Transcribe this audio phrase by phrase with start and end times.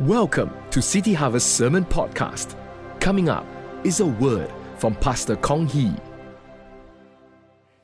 [0.00, 2.56] Welcome to City Harvest Sermon Podcast.
[2.98, 3.46] Coming up
[3.84, 5.92] is a word from Pastor Kong Hee.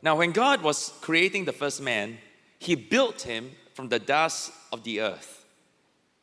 [0.03, 2.19] Now, when God was creating the first man,
[2.59, 5.45] he built him from the dust of the earth.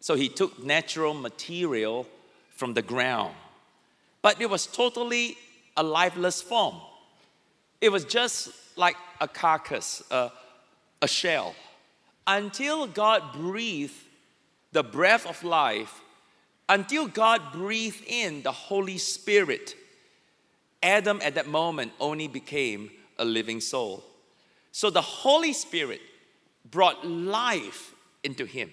[0.02, 2.06] So he took natural material
[2.50, 3.34] from the ground.
[4.22, 5.38] But it was totally
[5.78, 6.76] a lifeless form.
[7.80, 10.34] It was just like a carcass, a,
[11.02, 11.56] a shell,
[12.28, 13.94] until God breathed
[14.78, 16.04] the breath of life
[16.70, 19.76] until God breathed in the Holy Spirit.
[20.84, 24.04] Adam at that moment only became a living soul.
[24.72, 26.00] So the Holy Spirit
[26.70, 28.70] brought life into him.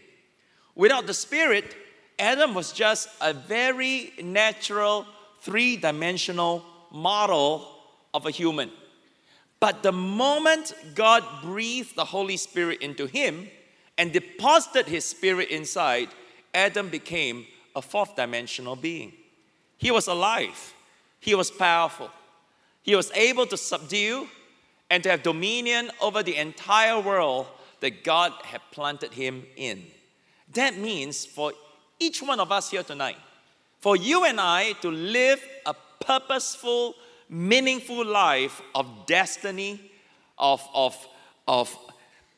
[0.75, 1.75] Without the Spirit,
[2.19, 5.07] Adam was just a very natural,
[5.41, 7.67] three dimensional model
[8.13, 8.71] of a human.
[9.59, 13.49] But the moment God breathed the Holy Spirit into him,
[13.97, 16.09] and deposited his spirit inside,
[16.53, 19.13] Adam became a fourth dimensional being.
[19.77, 20.75] He was alive,
[21.21, 22.11] he was powerful,
[22.83, 24.29] he was able to subdue
[24.91, 27.47] and to have dominion over the entire world
[27.81, 29.85] that God had planted him in.
[30.53, 31.53] That means for
[31.99, 33.17] each one of us here tonight,
[33.81, 36.95] for you and I to live a purposeful,
[37.29, 39.91] meaningful life of destiny,
[40.39, 41.09] of, of,
[41.49, 41.77] of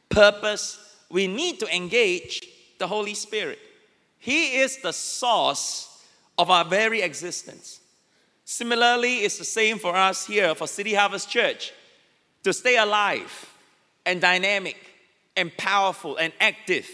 [0.08, 2.46] purpose, we need to engage
[2.78, 3.58] the Holy Spirit.
[4.18, 6.04] He is the source
[6.38, 7.80] of our very existence.
[8.44, 11.72] Similarly, it's the same for us here for City Harvest Church
[12.44, 13.52] to stay alive
[14.04, 14.76] and dynamic
[15.36, 16.88] and powerful and active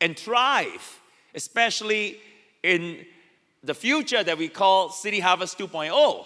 [0.00, 1.00] and thrive,
[1.34, 2.18] especially
[2.62, 3.04] in
[3.62, 6.24] the future that we call City Harvest 2.0.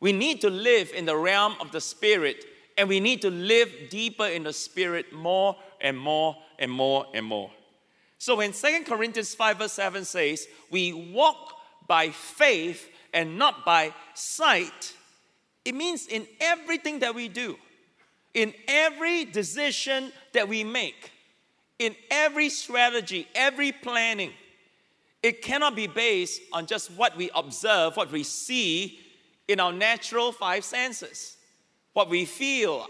[0.00, 2.44] We need to live in the realm of the Spirit
[2.76, 7.24] and we need to live deeper in the Spirit more and more and more and
[7.24, 7.50] more.
[8.18, 11.54] So when 2 Corinthians 5 verse 7 says, we walk
[11.86, 14.94] by faith and not by sight,
[15.64, 17.56] it means in everything that we do,
[18.32, 21.12] in every decision that we make,
[21.78, 24.32] in every strategy, every planning,
[25.22, 28.98] it cannot be based on just what we observe, what we see
[29.48, 31.36] in our natural five senses,
[31.92, 32.86] what we feel,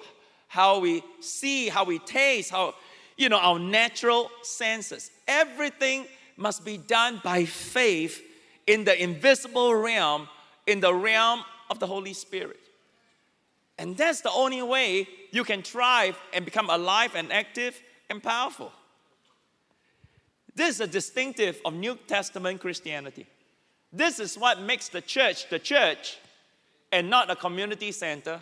[0.47, 2.75] how we see, how we taste, how,
[3.17, 5.11] you know, our natural senses.
[5.29, 8.23] Everything must be done by faith
[8.67, 10.29] in the invisible realm,
[10.67, 12.61] in the realm of the Holy Spirit.
[13.79, 18.73] And that's the only way you can thrive and become alive and active and powerful.
[20.55, 23.27] This is a distinctive of New Testament Christianity.
[23.93, 26.19] This is what makes the church the church
[26.93, 28.41] and not a community center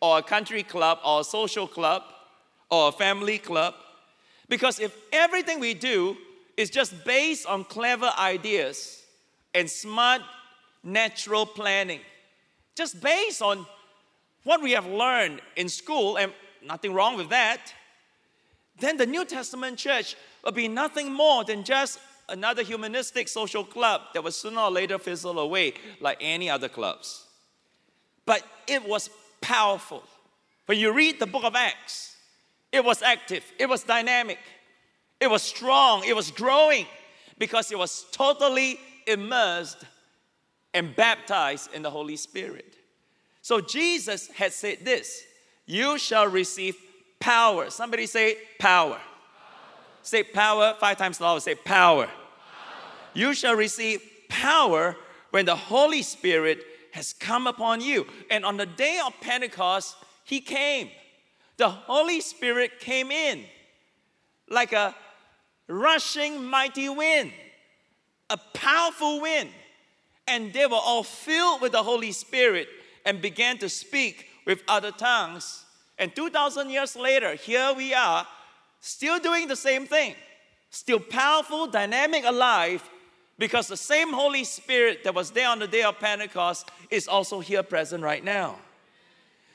[0.00, 2.02] or a country club or a social club
[2.70, 3.74] or a family club.
[4.48, 6.16] Because if everything we do
[6.56, 9.02] is just based on clever ideas
[9.54, 10.22] and smart
[10.82, 12.00] natural planning,
[12.74, 13.66] just based on
[14.44, 16.32] what we have learned in school, and
[16.64, 17.72] nothing wrong with that,
[18.80, 21.98] then the New Testament church will be nothing more than just
[22.28, 27.26] another humanistic social club that will sooner or later fizzle away like any other clubs.
[28.24, 29.10] But it was
[29.40, 30.02] powerful.
[30.66, 32.16] When you read the book of Acts,
[32.72, 34.38] it was active, it was dynamic,
[35.20, 36.86] it was strong, it was growing
[37.38, 39.84] because it was totally immersed
[40.74, 42.76] and baptized in the Holy Spirit.
[43.40, 45.22] So Jesus had said this
[45.66, 46.76] You shall receive
[47.20, 47.70] power.
[47.70, 48.90] Somebody say power.
[48.90, 49.00] power.
[50.02, 51.40] Say power five times louder.
[51.40, 52.06] Say power.
[52.06, 52.14] power.
[53.14, 54.96] You shall receive power
[55.30, 58.06] when the Holy Spirit has come upon you.
[58.30, 60.90] And on the day of Pentecost, He came.
[61.58, 63.44] The Holy Spirit came in
[64.48, 64.94] like a
[65.68, 67.32] rushing mighty wind,
[68.30, 69.50] a powerful wind.
[70.26, 72.68] And they were all filled with the Holy Spirit
[73.04, 75.64] and began to speak with other tongues.
[75.98, 78.26] And 2,000 years later, here we are,
[78.80, 80.14] still doing the same thing,
[80.70, 82.88] still powerful, dynamic, alive,
[83.38, 87.40] because the same Holy Spirit that was there on the day of Pentecost is also
[87.40, 88.58] here present right now.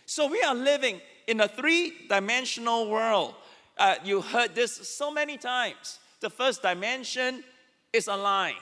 [0.05, 3.35] So we are living in a three dimensional world.
[3.77, 5.99] Uh, you heard this so many times.
[6.19, 7.43] The first dimension
[7.91, 8.61] is a line,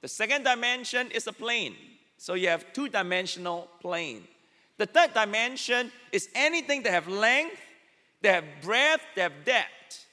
[0.00, 1.74] the second dimension is a plane.
[2.16, 4.24] So you have two dimensional plane.
[4.76, 7.56] The third dimension is anything that have length,
[8.20, 10.06] that have breadth, that have depth.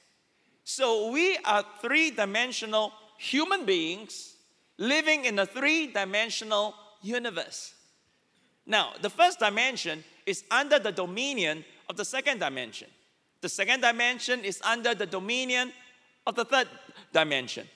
[0.64, 4.36] So we are three dimensional human beings
[4.78, 7.74] living in a three dimensional universe.
[8.66, 12.88] Now, the first dimension is under the dominion of the second dimension.
[13.40, 15.72] The second dimension is under the dominion
[16.26, 16.68] of the third
[17.12, 17.66] dimension.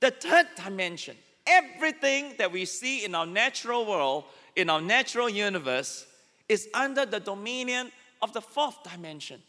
[0.00, 1.16] The third dimension,
[1.46, 4.24] everything that we see in our natural world,
[4.56, 6.06] in our natural universe,
[6.48, 7.90] is under the dominion
[8.20, 9.42] of the fourth dimension,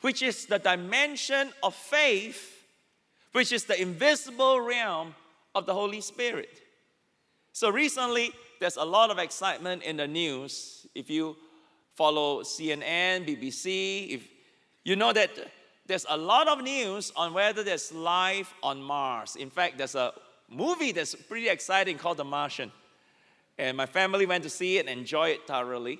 [0.00, 2.64] which is the dimension of faith,
[3.32, 5.14] which is the invisible realm
[5.54, 6.60] of the Holy Spirit.
[7.52, 10.86] So recently, there's a lot of excitement in the news.
[10.94, 11.36] If you
[11.94, 14.28] follow CNN, BBC, if
[14.84, 15.30] you know that
[15.86, 19.36] there's a lot of news on whether there's life on Mars.
[19.36, 20.12] In fact, there's a
[20.48, 22.72] movie that's pretty exciting called The Martian.
[23.58, 25.98] And my family went to see it and enjoy it thoroughly.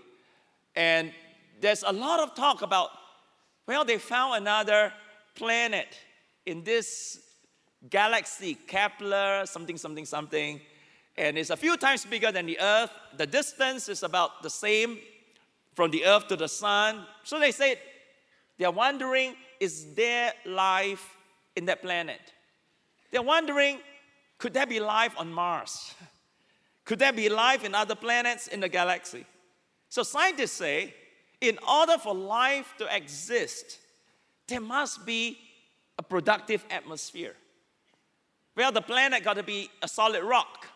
[0.75, 1.13] And
[1.61, 2.91] there's a lot of talk about,
[3.67, 4.93] well, they found another
[5.35, 5.99] planet
[6.47, 7.21] in this
[7.89, 10.61] galaxy, Kepler, something, something, something.
[11.17, 12.91] And it's a few times bigger than the Earth.
[13.17, 14.99] The distance is about the same
[15.75, 17.07] from the Earth to the Sun.
[17.23, 17.77] So they say
[18.59, 21.17] they're wondering is there life
[21.57, 22.21] in that planet?
[23.11, 23.79] They're wondering
[24.39, 25.95] could there be life on Mars?
[26.85, 29.25] Could there be life in other planets in the galaxy?
[29.89, 30.93] So scientists say
[31.41, 33.79] in order for life to exist,
[34.49, 35.39] there must be
[35.99, 37.35] a productive atmosphere.
[38.57, 40.67] Well, the planet got to be a solid rock.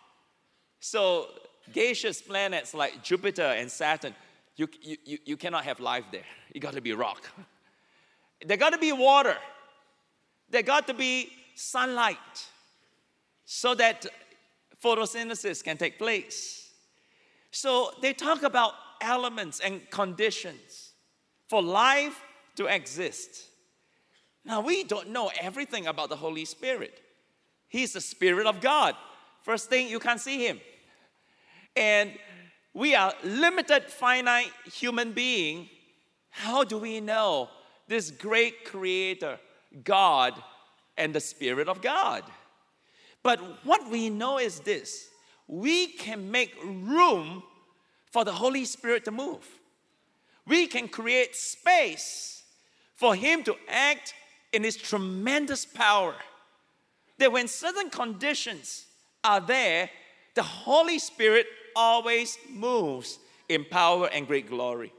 [0.81, 1.29] So
[1.73, 4.15] gaseous planets like Jupiter and Saturn,
[4.59, 6.27] you, you, you cannot have life there.
[6.53, 7.31] You got to be rock.
[8.45, 9.37] There got to be water.
[10.51, 12.17] There got to be sunlight
[13.45, 14.05] so that
[14.85, 16.71] photosynthesis can take place.
[17.51, 20.93] So they talk about elements and conditions
[21.49, 22.21] for life
[22.57, 23.45] to exist.
[24.45, 27.01] Now, we don't know everything about the Holy Spirit.
[27.69, 28.97] He's the Spirit of God.
[29.43, 30.61] First thing, you can't see Him.
[31.77, 32.13] And
[32.79, 35.69] we are limited, finite human being.
[36.31, 37.51] How do we know
[37.89, 39.39] this great creator,
[39.83, 40.35] God,
[40.97, 42.23] and the Spirit of God.
[43.23, 45.09] But what we know is this
[45.49, 47.43] we can make room
[48.13, 49.47] for the Holy Spirit to move.
[50.47, 52.43] We can create space
[52.95, 54.15] for Him to act
[54.53, 56.15] in His tremendous power.
[57.19, 58.87] That when certain conditions
[59.25, 59.91] are there,
[60.35, 63.19] the Holy Spirit always moves
[63.49, 64.93] in power and great glory.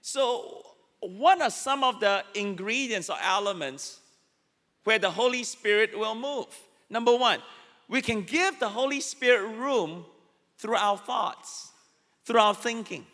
[0.00, 0.62] So,
[1.00, 4.00] what are some of the ingredients or elements
[4.84, 6.46] where the Holy Spirit will move?
[6.88, 7.40] Number one,
[7.88, 10.04] we can give the Holy Spirit room
[10.58, 11.70] through our thoughts,
[12.24, 13.06] through our thinking.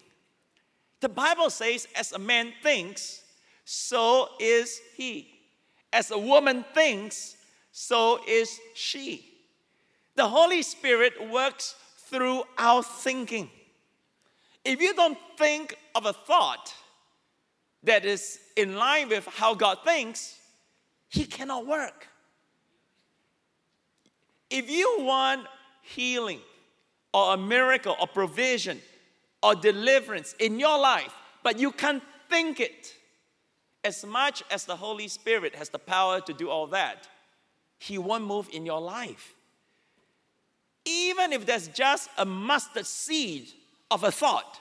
[1.01, 3.23] The Bible says, as a man thinks,
[3.65, 5.29] so is he.
[5.93, 7.37] As a woman thinks,
[7.73, 9.29] so is she.
[10.15, 11.75] The Holy Spirit works
[12.13, 13.51] through our thinking.
[14.65, 16.73] If you don't think of a thought,
[17.85, 20.39] that is in line with how God thinks,
[21.09, 22.07] He cannot work.
[24.51, 25.47] If you want
[25.83, 26.41] healing
[27.13, 28.81] or a miracle or provision
[29.43, 31.13] or deliverance in your life,
[31.43, 32.95] but you can't think it,
[33.83, 37.09] as much as the Holy Spirit has the power to do all that,
[37.79, 39.35] He won't move in your life.
[40.85, 43.49] Even if there's just a mustard seed
[43.91, 44.61] of a thought,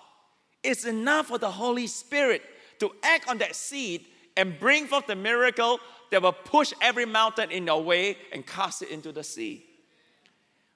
[0.64, 2.44] it's enough for the Holy Spirit
[2.80, 4.06] to act on that seed
[4.38, 5.80] and bring forth the miracle
[6.12, 9.66] that will push every mountain in your way and cast it into the sea.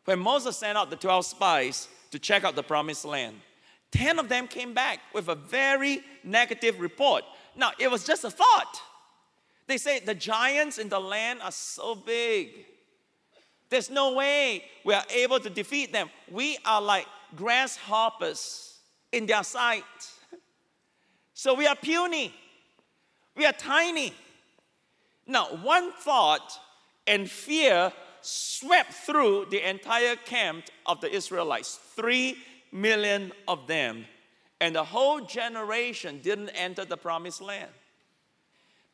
[0.06, 3.36] When Moses sent out the 12 spies to check out the promised land,
[3.92, 7.24] 10 of them came back with a very negative report.
[7.56, 8.82] Now, it was just a thought.
[9.68, 12.66] They say the giants in the land are so big.
[13.70, 16.10] There's no way we are able to defeat them.
[16.30, 18.80] We are like grasshoppers
[19.12, 19.84] in their sight.
[21.34, 22.34] So we are puny,
[23.36, 24.14] we are tiny.
[25.28, 26.60] Now, one thought
[27.08, 27.92] and fear
[28.22, 32.38] swept through the entire camp of the Israelites, three
[32.72, 34.06] million of them,
[34.62, 37.70] and the whole generation didn't enter the promised land.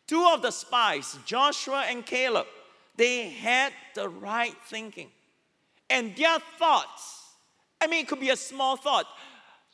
[0.07, 2.47] Two of the spies, Joshua and Caleb,
[2.95, 5.09] they had the right thinking.
[5.89, 7.19] And their thoughts,
[7.81, 9.05] I mean, it could be a small thought.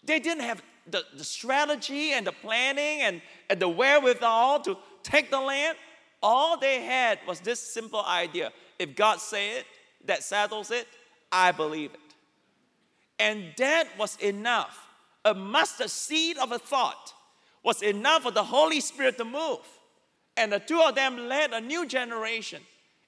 [0.03, 5.29] They didn't have the, the strategy and the planning and, and the wherewithal to take
[5.29, 5.77] the land.
[6.23, 9.65] All they had was this simple idea if God said it,
[10.05, 10.87] that settles it,
[11.31, 11.99] I believe it.
[13.19, 14.87] And that was enough.
[15.25, 17.13] A mustard seed of a thought
[17.63, 19.59] was enough for the Holy Spirit to move.
[20.37, 22.61] And the two of them led a new generation.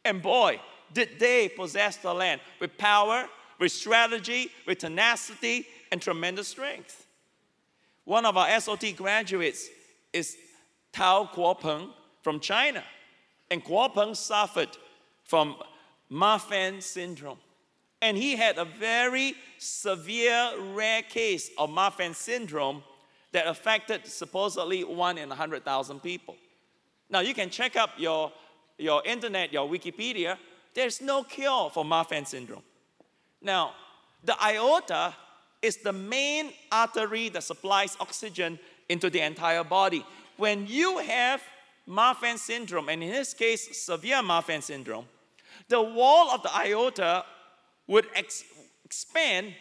[0.09, 0.59] And boy,
[0.91, 7.05] did they possess the land with power, with strategy, with tenacity, and tremendous strength.
[8.05, 9.69] One of our SOT graduates
[10.11, 10.35] is
[10.91, 11.91] Tao Kuopeng
[12.23, 12.83] from China.
[13.51, 14.69] And Kuopeng suffered
[15.23, 15.55] from
[16.11, 17.37] Marfan syndrome.
[18.01, 22.81] And he had a very severe, rare case of Marfan syndrome
[23.31, 26.35] that affected supposedly one in 100,000 people.
[27.11, 28.31] Now, you can check up your,
[28.79, 30.37] your internet, your Wikipedia.
[30.73, 32.63] There's no cure for Marfan syndrome.
[33.41, 33.73] Now,
[34.23, 35.15] the aorta
[35.61, 40.05] is the main artery that supplies oxygen into the entire body.
[40.37, 41.41] When you have
[41.87, 45.05] Marfan syndrome, and in this case, severe Marfan syndrome,
[45.67, 47.25] the wall of the aorta
[47.87, 48.43] would ex-
[48.85, 49.53] expand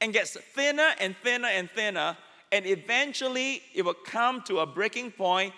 [0.00, 2.16] and gets thinner and thinner and thinner,
[2.52, 5.52] and eventually it will come to a breaking point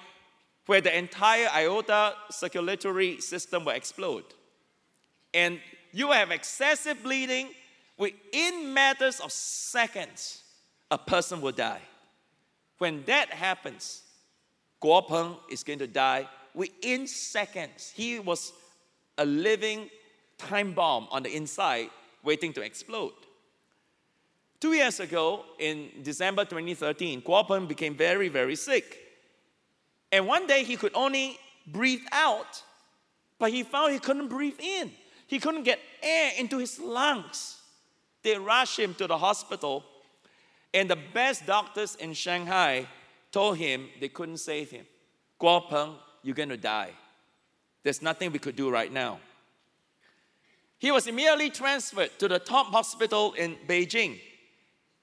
[0.69, 4.25] where the entire aorta circulatory system will explode.
[5.33, 5.61] And
[5.93, 7.49] you have excessive bleeding,
[7.97, 10.43] within matters of seconds,
[10.91, 11.81] a person will die.
[12.77, 14.03] When that happens,
[14.83, 17.91] Guo Peng is going to die within seconds.
[17.97, 18.53] He was
[19.17, 19.89] a living
[20.37, 21.89] time bomb on the inside
[22.23, 23.15] waiting to explode.
[24.61, 29.08] Two years ago, in December 2013, Guo Peng became very, very sick.
[30.11, 32.63] And one day he could only breathe out,
[33.39, 34.91] but he found he couldn't breathe in.
[35.27, 37.61] He couldn't get air into his lungs.
[38.23, 39.85] They rushed him to the hospital,
[40.73, 42.87] and the best doctors in Shanghai
[43.31, 44.87] told him they couldn't save him.
[45.41, 46.91] Guo Peng, you're going to die.
[47.83, 49.21] There's nothing we could do right now.
[50.79, 54.21] He was immediately transferred to the top hospital in Beijing.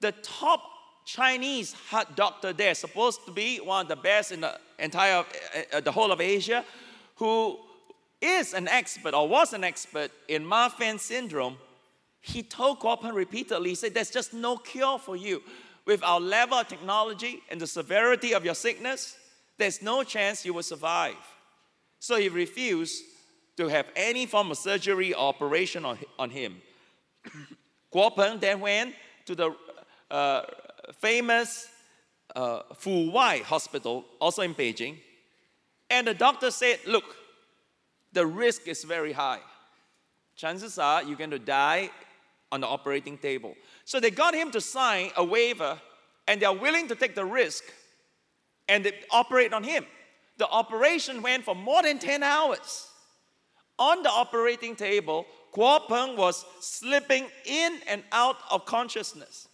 [0.00, 0.62] The top
[1.06, 5.24] Chinese heart doctor there, supposed to be one of the best in the entire,
[5.72, 6.64] uh, the whole of Asia,
[7.14, 7.58] who
[8.20, 11.56] is an expert or was an expert in Marfan syndrome,
[12.20, 15.42] he told Guo Peng repeatedly, he said, There's just no cure for you.
[15.86, 19.16] With our level of technology and the severity of your sickness,
[19.58, 21.14] there's no chance you will survive.
[22.00, 23.04] So he refused
[23.56, 26.60] to have any form of surgery or operation on, on him.
[27.94, 28.94] Guo Peng then went
[29.26, 29.54] to the
[30.10, 30.42] uh,
[30.92, 31.68] famous
[32.34, 34.96] uh, Fu Wai Hospital, also in Beijing,
[35.90, 37.04] and the doctor said, Look,
[38.12, 39.40] the risk is very high.
[40.36, 41.90] Chances are you're going to die
[42.52, 43.54] on the operating table.
[43.84, 45.80] So they got him to sign a waiver
[46.28, 47.64] and they are willing to take the risk
[48.68, 49.84] and they operate on him.
[50.38, 52.88] The operation went for more than 10 hours.
[53.78, 59.48] On the operating table, Guo Peng was slipping in and out of consciousness.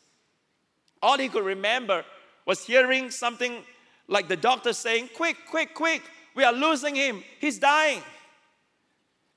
[1.03, 2.05] All he could remember
[2.47, 3.65] was hearing something
[4.09, 6.03] like the doctor saying, Quick, quick, quick,
[6.35, 8.03] we are losing him, he's dying.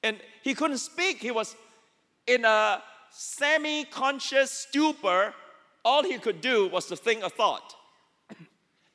[0.03, 1.55] And he couldn't speak, he was
[2.27, 5.33] in a semi conscious stupor.
[5.83, 7.75] All he could do was to think a thought.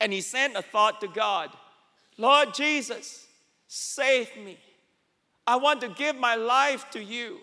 [0.03, 1.51] And he sent a thought to God
[2.17, 3.27] Lord Jesus,
[3.67, 4.59] save me.
[5.47, 7.39] I want to give my life to you.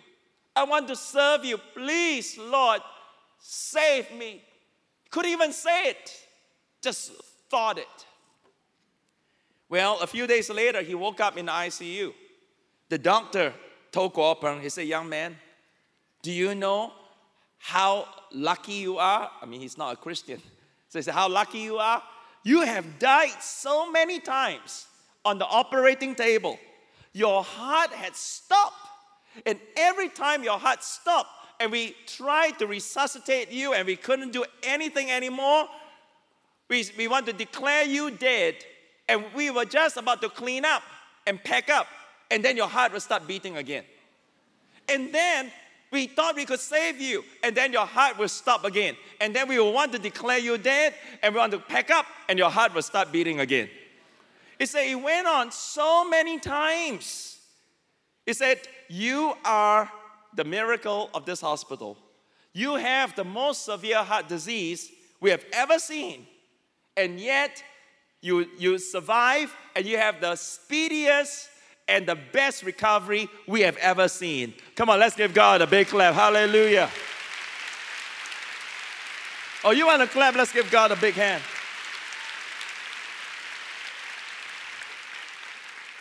[0.56, 1.58] I want to serve you.
[1.58, 2.82] Please, Lord,
[3.40, 4.44] save me.
[5.10, 6.28] Could even say it,
[6.82, 7.12] just
[7.50, 8.06] thought it.
[9.70, 12.14] Well, a few days later, he woke up in the ICU.
[12.90, 13.54] The doctor
[13.92, 15.36] told Guo Peng, he said, Young man,
[16.22, 16.94] do you know
[17.58, 19.30] how lucky you are?
[19.42, 20.42] I mean, he's not a Christian.
[20.90, 22.02] So he said, How lucky you are?
[22.44, 24.88] You have died so many times
[25.26, 26.58] on the operating table.
[27.12, 28.76] Your heart had stopped.
[29.46, 34.32] And every time your heart stopped, and we tried to resuscitate you and we couldn't
[34.32, 35.68] do anything anymore,
[36.70, 38.56] we, we want to declare you dead.
[39.10, 40.84] And we were just about to clean up
[41.26, 41.88] and pack up,
[42.32, 43.84] and then your heart will start beating again.
[44.90, 45.52] And then
[45.92, 48.96] we thought we could save you, and then your heart will stop again.
[49.22, 52.06] And then we will want to declare you dead, and we want to pack up,
[52.28, 53.70] and your heart will start beating again.
[54.60, 57.40] It said it went on so many times.
[58.26, 58.60] It said,
[58.90, 59.90] You are
[60.36, 61.98] the miracle of this hospital.
[62.54, 66.28] You have the most severe heart disease we have ever seen,
[66.96, 67.64] and yet
[68.22, 71.50] you, you survive and you have the speediest
[71.88, 74.54] and the best recovery we have ever seen.
[74.76, 76.14] Come on, let's give God a big clap.
[76.14, 76.90] Hallelujah.
[79.64, 80.36] Oh, you want to clap?
[80.36, 81.42] Let's give God a big hand.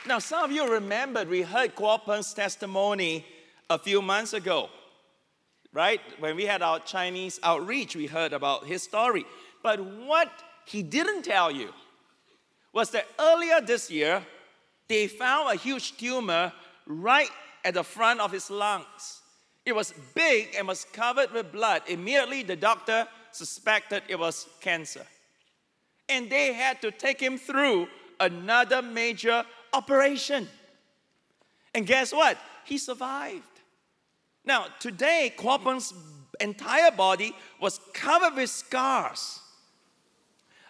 [0.07, 3.27] Now, some of you remembered we heard Guo Peng's testimony
[3.69, 4.69] a few months ago,
[5.73, 6.01] right?
[6.19, 9.25] When we had our Chinese outreach, we heard about his story.
[9.63, 10.31] But what
[10.67, 11.73] he didn't tell you
[12.73, 14.25] was that earlier this year,
[14.89, 16.53] they found a huge tumor
[16.87, 17.31] right
[17.65, 19.21] at the front of his lungs.
[19.65, 21.83] It was big and was covered with blood.
[21.89, 25.05] Immediately, the doctor suspected it was cancer.
[26.09, 27.89] And they had to take him through
[28.21, 30.49] another major operation.
[31.75, 32.39] And guess what?
[32.65, 33.43] He survived.
[34.47, 35.93] Now, today, Guo Peng's
[36.41, 39.41] entire body was covered with scars.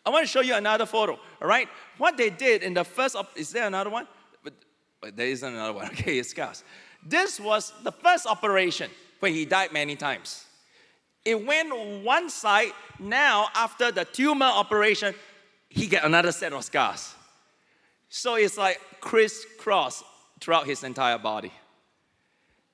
[0.04, 1.68] I want to show you another photo, all right?
[1.98, 4.06] What they did in the first, op- is there another one?
[4.42, 4.54] But,
[5.00, 6.64] but there isn't another one, okay, it's scars.
[7.04, 8.90] This was the first operation
[9.20, 10.44] where he died many times.
[11.24, 15.14] It went one side, now after the tumor operation,
[15.68, 17.14] he get another set of scars.
[18.08, 20.04] So it's like crisscross
[20.40, 21.52] throughout his entire body.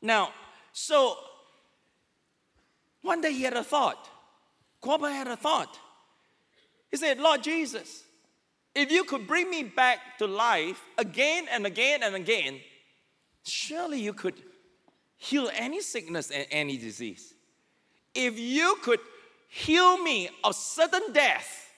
[0.02, 0.30] Now,
[0.73, 1.17] so
[3.02, 4.09] one day he had a thought.
[4.83, 5.79] Guo Peng had a thought.
[6.91, 8.05] He said, Lord Jesus,
[8.75, 12.61] if you could bring me back to life again and again and again,
[13.45, 14.35] surely you could
[15.17, 17.35] heal any sickness and any disease.
[18.14, 19.00] If you could
[19.49, 21.71] heal me of sudden death,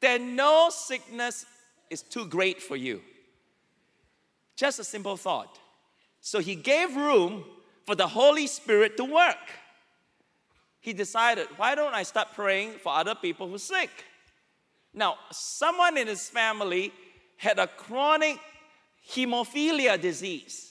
[0.00, 1.44] then no sickness
[1.90, 3.00] is too great for you.
[4.56, 5.58] Just a simple thought.
[6.20, 7.44] So he gave room
[7.88, 9.48] for the Holy Spirit to work.
[10.78, 13.88] He decided, why don't I start praying for other people who are sick?
[14.92, 16.92] Now, someone in his family
[17.38, 18.38] had a chronic
[19.10, 20.70] hemophilia disease,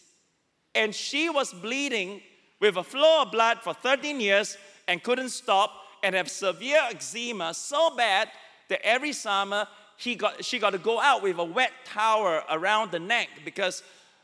[0.75, 2.21] and she was bleeding
[2.59, 4.55] with a flow of blood for 13 years
[4.87, 5.71] and couldn't stop
[6.03, 8.29] and have severe eczema so bad
[8.69, 12.91] that every summer he got, she got to go out with a wet towel around
[12.91, 13.81] the neck because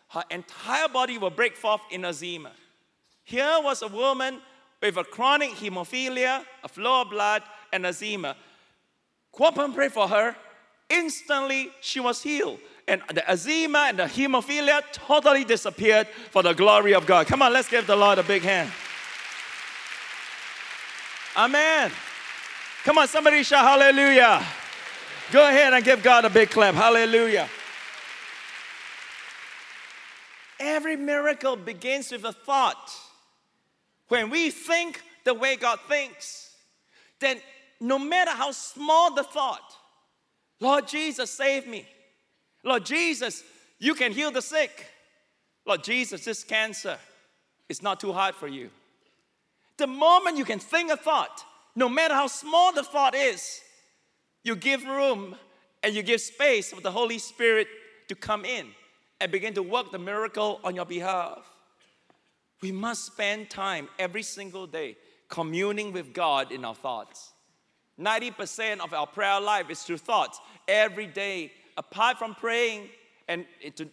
[0.10, 2.52] her entire body will break forth in eczema.
[3.24, 4.40] Here was a woman
[4.82, 8.36] with a chronic hemophilia, a flow of blood, and eczema.
[9.34, 10.36] Guo Peng prayed for her.
[10.90, 12.60] Instantly, she was healed.
[12.88, 17.28] And the eczema and the hemophilia totally disappeared for the glory of God.
[17.28, 18.70] Come on, let's give the Lord a big hand.
[21.36, 21.92] Amen.
[22.84, 24.46] Come on, somebody shout hallelujah.
[25.32, 26.76] Go ahead and give God a big clap.
[26.76, 27.50] Hallelujah.
[30.60, 32.92] Every miracle begins with a thought.
[34.08, 36.56] When we think the way God thinks,
[37.20, 37.38] then
[37.80, 39.78] no matter how small the thought,
[40.60, 41.86] Lord Jesus, save me.
[42.64, 43.44] Lord Jesus,
[43.80, 44.86] you can heal the sick.
[45.66, 46.98] Lord Jesus, this cancer
[47.70, 48.70] is not too hard for you.
[49.78, 51.44] The moment you can think a thought,
[51.76, 53.62] no matter how small the thought is,
[54.44, 55.36] you give room
[55.82, 57.68] and you give space for the Holy Spirit
[58.08, 58.68] to come in
[59.20, 61.53] and begin to work the miracle on your behalf.
[62.64, 64.96] We must spend time every single day
[65.28, 67.34] communing with God in our thoughts.
[68.00, 72.88] 90% of our prayer life is through thoughts every day, apart from praying.
[73.28, 73.46] And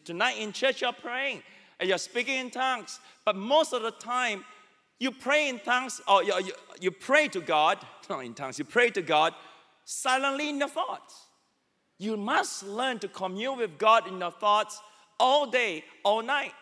[0.05, 1.43] tonight in church, you're praying
[1.81, 3.01] and you're speaking in tongues.
[3.25, 4.45] But most of the time,
[5.01, 7.77] you pray in tongues or you, you, you pray to God,
[8.09, 9.35] not in tongues, you pray to God
[9.85, 11.27] silently in your thoughts.
[11.99, 14.81] You must learn to commune with God in your thoughts
[15.19, 16.53] all day, all night.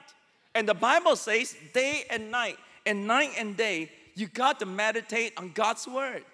[0.55, 2.57] And the Bible says day and night,
[2.87, 6.25] and night and day, you got to meditate on God's word.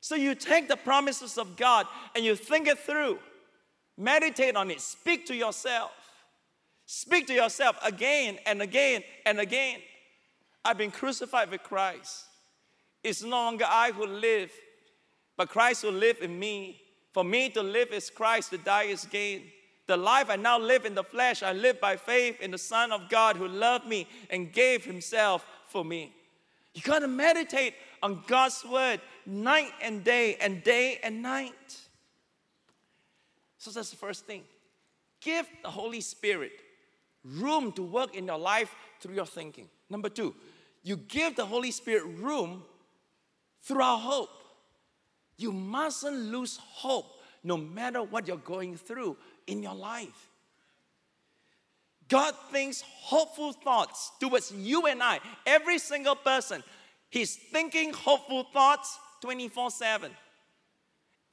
[0.00, 3.18] So you take the promises of God and you think it through.
[3.96, 4.80] Meditate on it.
[4.80, 5.90] Speak to yourself.
[6.86, 9.80] Speak to yourself again and again and again.
[10.64, 12.24] I've been crucified with Christ.
[13.02, 14.50] It's no longer I who live,
[15.36, 16.80] but Christ who live in me.
[17.12, 19.42] For me to live is Christ, to die is gain.
[19.90, 22.92] The life I now live in the flesh, I live by faith in the Son
[22.92, 26.14] of God who loved me and gave himself for me.
[26.74, 31.76] You got to meditate on God's word night and day and day and night.
[33.58, 34.44] So that's the first thing.
[35.20, 36.52] Give the Holy Spirit
[37.24, 39.68] room to work in your life through your thinking.
[39.88, 40.36] Number two,
[40.84, 42.62] you give the Holy Spirit room
[43.60, 44.44] through our hope.
[45.36, 47.06] You mustn't lose hope
[47.42, 49.16] no matter what you're going through
[49.50, 50.28] in your life.
[52.08, 56.62] God thinks hopeful thoughts towards you and I, every single person.
[57.08, 60.10] He's thinking hopeful thoughts 24 7.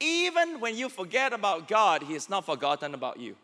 [0.00, 3.36] Even when you forget about God, He has not forgotten about you.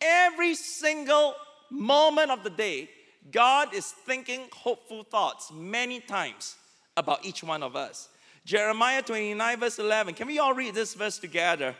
[0.00, 1.34] Every single
[1.70, 2.90] moment of the day,
[3.30, 6.56] God is thinking hopeful thoughts many times
[6.96, 8.08] about each one of us.
[8.44, 10.14] Jeremiah 29, verse 11.
[10.14, 11.74] Can we all read this verse together?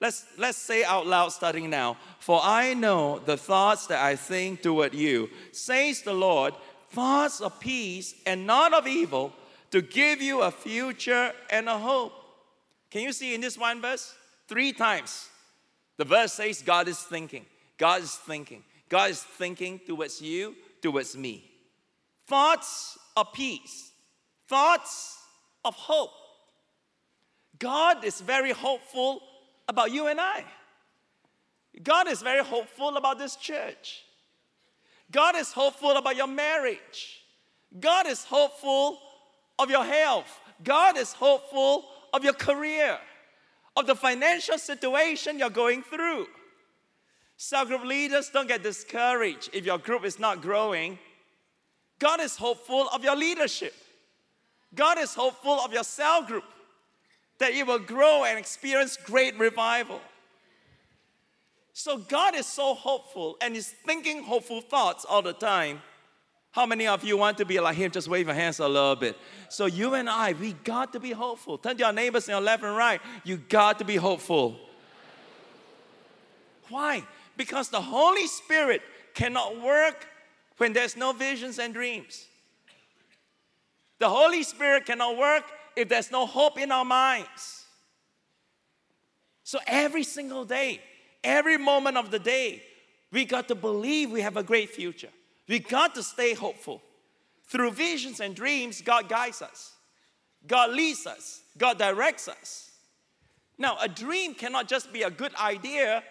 [0.00, 1.96] Let's, let's say out loud starting now.
[2.18, 6.54] For I know the thoughts that I think toward you, says the Lord,
[6.90, 9.32] thoughts of peace and not of evil,
[9.70, 12.12] to give you a future and a hope.
[12.90, 14.14] Can you see in this one verse?
[14.46, 15.28] Three times.
[15.96, 17.46] The verse says God is thinking.
[17.78, 18.62] God is thinking.
[18.88, 21.50] God is thinking towards you, towards me.
[22.26, 23.92] Thoughts of peace,
[24.48, 25.18] thoughts
[25.64, 26.10] of hope.
[27.58, 29.20] God is very hopeful
[29.68, 30.44] about you and I.
[31.82, 34.04] God is very hopeful about this church.
[35.10, 37.24] God is hopeful about your marriage.
[37.78, 38.98] God is hopeful
[39.58, 40.40] of your health.
[40.62, 42.98] God is hopeful of your career,
[43.76, 46.26] of the financial situation you're going through.
[47.36, 50.98] Cell group leaders, don't get discouraged if your group is not growing.
[51.98, 53.74] God is hopeful of your leadership.
[54.74, 56.44] God is hopeful of your cell group
[57.38, 60.00] that it will grow and experience great revival.
[61.72, 65.82] So God is so hopeful and is thinking hopeful thoughts all the time.
[66.52, 67.90] How many of you want to be like him?
[67.90, 69.18] Just wave your hands a little bit.
[69.48, 71.58] So you and I, we got to be hopeful.
[71.58, 73.00] Turn to your neighbors on your left and right.
[73.24, 74.56] You got to be hopeful.
[76.68, 77.02] Why?
[77.36, 78.82] Because the Holy Spirit
[79.14, 80.06] cannot work
[80.58, 82.26] when there's no visions and dreams.
[83.98, 85.44] The Holy Spirit cannot work
[85.76, 87.64] if there's no hope in our minds.
[89.42, 90.80] So every single day,
[91.22, 92.62] every moment of the day,
[93.12, 95.10] we got to believe we have a great future.
[95.48, 96.82] We got to stay hopeful.
[97.46, 99.72] Through visions and dreams, God guides us,
[100.46, 102.70] God leads us, God directs us.
[103.56, 106.02] Now, a dream cannot just be a good idea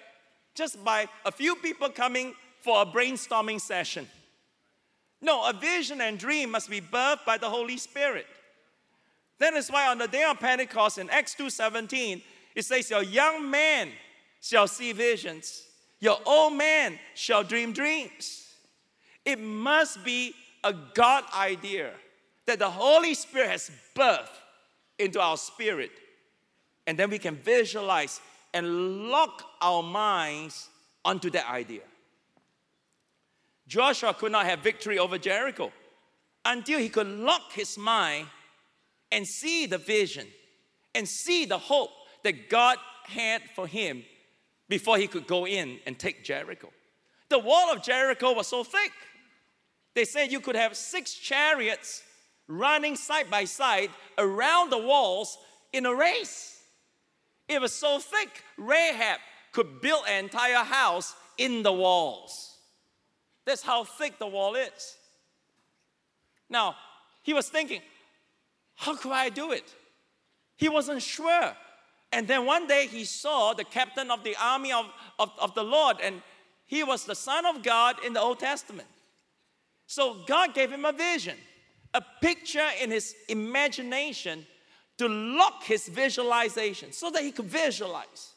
[0.55, 4.07] just by a few people coming for a brainstorming session.
[5.21, 8.27] No, a vision and dream must be birthed by the Holy Spirit.
[9.39, 12.21] That is why on the day of Pentecost in Acts 2:17,
[12.55, 13.89] it says, Your young man
[14.41, 15.63] shall see visions,
[15.99, 18.47] your old man shall dream dreams.
[19.25, 21.91] It must be a God idea
[22.45, 24.27] that the Holy Spirit has birthed
[24.99, 25.91] into our spirit.
[26.85, 28.19] And then we can visualize
[28.53, 30.69] and lock our minds
[31.05, 31.81] onto that idea.
[33.67, 35.71] Joshua could not have victory over Jericho
[36.45, 38.27] until he could lock his mind
[39.13, 40.27] and see the vision
[40.93, 41.91] and see the hope
[42.23, 44.03] that God had for him
[44.67, 46.69] before he could go in and take Jericho.
[47.29, 48.91] The wall of Jericho was so thick
[49.95, 52.03] they said you could have six chariots
[52.47, 55.37] running side by side around the walls
[55.71, 56.59] in a race.
[57.47, 59.19] It was so thick, Rahab
[59.51, 62.57] could build an entire house in the walls.
[63.45, 64.95] That's how thick the wall is.
[66.49, 66.75] Now,
[67.21, 67.81] he was thinking,
[68.75, 69.73] how could I do it?
[70.55, 71.55] He wasn't sure.
[72.11, 74.85] And then one day he saw the captain of the army of,
[75.17, 76.21] of, of the Lord, and
[76.65, 78.87] he was the Son of God in the Old Testament.
[79.87, 81.37] So God gave him a vision,
[81.93, 84.45] a picture in his imagination
[84.97, 88.33] to lock his visualization so that he could visualize.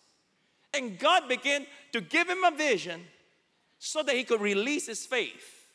[0.75, 3.03] And God began to give him a vision
[3.79, 5.67] so that he could release his faith.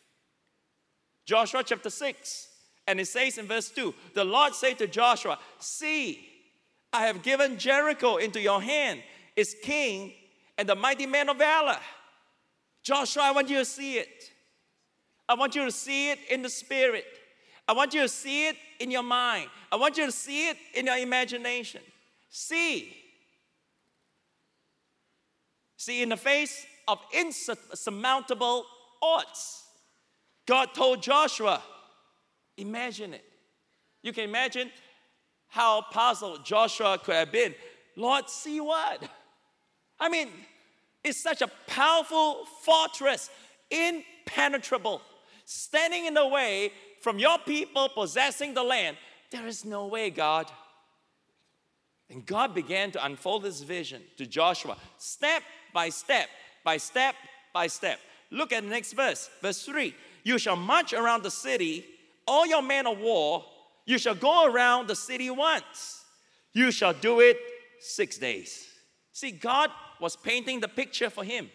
[1.25, 2.47] Joshua chapter 6,
[2.87, 6.27] and it says in verse 2 the Lord said to Joshua, See,
[6.93, 9.01] I have given Jericho into your hand,
[9.35, 10.13] its king
[10.57, 11.79] and the mighty man of valor.
[12.83, 14.31] Joshua, I want you to see it.
[15.29, 17.05] I want you to see it in the spirit.
[17.67, 19.49] I want you to see it in your mind.
[19.71, 21.81] I want you to see it in your imagination.
[22.29, 22.93] See.
[25.77, 28.65] See, in the face of insurmountable
[29.01, 29.63] odds,
[30.45, 31.61] God told Joshua,
[32.61, 33.25] imagine it.
[34.01, 34.71] You can imagine
[35.47, 37.53] how puzzled Joshua could have been.
[37.95, 39.03] Lord, see what?
[39.99, 40.29] I mean,
[41.03, 43.29] it's such a powerful fortress,
[43.69, 45.01] impenetrable
[45.45, 46.71] standing in the way
[47.01, 48.97] from your people possessing the land.
[49.31, 50.47] There is no way, God.
[52.09, 55.43] And God began to unfold his vision to Joshua, step
[55.73, 56.27] by step,
[56.63, 57.15] by step
[57.53, 57.99] by step.
[58.29, 59.93] Look at the next verse, verse 3.
[60.23, 61.85] You shall march around the city,
[62.31, 63.43] all your men of war,
[63.85, 66.05] you shall go around the city once.
[66.53, 67.37] You shall do it
[67.81, 68.67] six days.
[69.11, 71.49] See, God was painting the picture for him.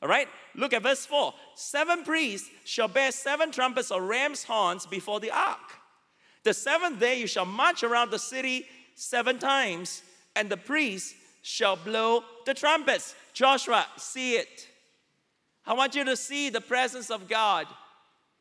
[0.00, 1.34] All right, look at verse 4.
[1.56, 5.58] Seven priests shall bear seven trumpets or ram's horns before the ark.
[6.44, 10.02] The seventh day you shall march around the city seven times,
[10.36, 13.16] and the priests shall blow the trumpets.
[13.34, 14.68] Joshua, see it.
[15.66, 17.66] I want you to see the presence of God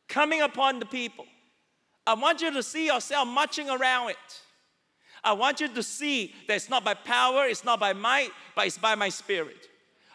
[0.09, 1.25] coming upon the people.
[2.05, 4.41] I want you to see yourself marching around it.
[5.23, 8.67] I want you to see that it's not by power, it's not by might, but
[8.67, 9.67] it's by my spirit.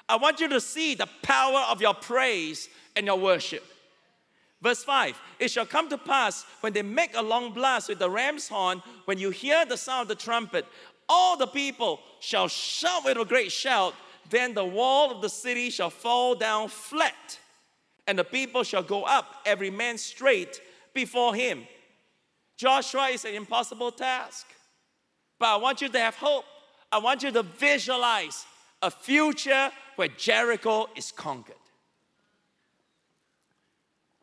[0.08, 3.64] I want you to see the power of your praise and your worship.
[4.60, 8.10] Verse 5 It shall come to pass when they make a long blast with the
[8.10, 10.66] ram's horn, when you hear the sound of the trumpet,
[11.08, 13.94] all the people shall shout with a great shout.
[14.30, 17.38] Then the wall of the city shall fall down flat,
[18.06, 20.60] and the people shall go up, every man straight
[20.92, 21.66] before him.
[22.56, 24.46] Joshua is an impossible task,
[25.38, 26.44] but I want you to have hope.
[26.92, 28.46] I want you to visualize
[28.82, 31.56] a future where Jericho is conquered.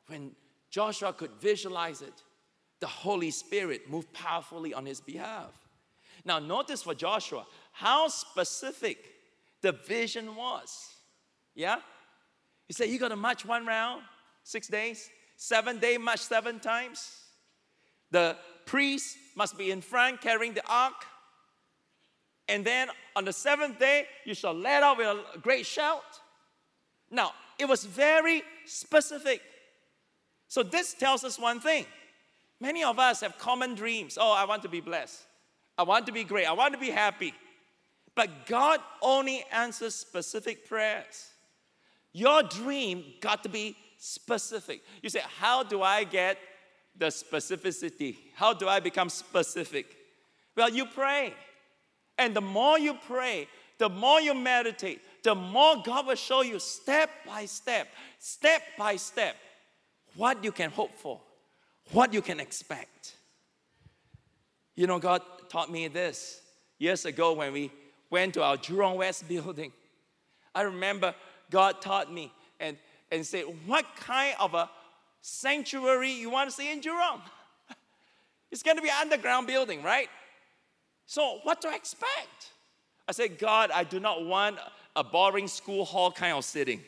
[0.08, 0.32] When
[0.72, 2.14] Joshua could visualize it.
[2.80, 5.52] The Holy Spirit moved powerfully on his behalf.
[6.26, 8.98] Now, notice for Joshua how specific
[9.62, 10.96] the vision was.
[11.54, 11.80] Yeah?
[12.72, 14.02] He said, You got to march one round,
[14.46, 17.18] six days, seven day march seven times.
[18.12, 20.94] The priest must be in front carrying the ark.
[22.48, 26.02] And then on the seventh day, you shall let out with a great shout.
[27.10, 29.42] Now, it was very specific.
[30.48, 31.86] So, this tells us one thing.
[32.62, 34.18] Many of us have common dreams.
[34.18, 35.20] Oh, I want to be blessed.
[35.78, 36.46] I want to be great.
[36.46, 37.34] I want to be happy.
[38.16, 41.31] But God only answers specific prayers.
[42.14, 44.82] Your dream got to be specific.
[45.02, 46.38] You say, How do I get
[46.98, 48.18] the specificity?
[48.36, 49.96] How do I become specific?
[50.56, 51.34] Well, you pray.
[52.18, 53.48] And the more you pray,
[53.78, 57.88] the more you meditate, the more God will show you step by step,
[58.20, 59.36] step by step,
[60.16, 61.20] what you can hope for,
[61.92, 63.16] what you can expect.
[64.76, 66.42] You know, God taught me this
[66.78, 67.72] years ago when we
[68.10, 69.72] went to our Jurong West building.
[70.54, 71.16] I remember
[71.52, 72.78] God taught me and,
[73.12, 74.70] and said, What kind of a
[75.22, 77.22] sanctuary you want to see in Jurong?
[78.52, 80.10] It's going to be an underground building, right?
[81.06, 82.52] So, what to expect?
[83.08, 84.58] I said, God, I do not want
[84.96, 86.82] a boring school hall kind of sitting.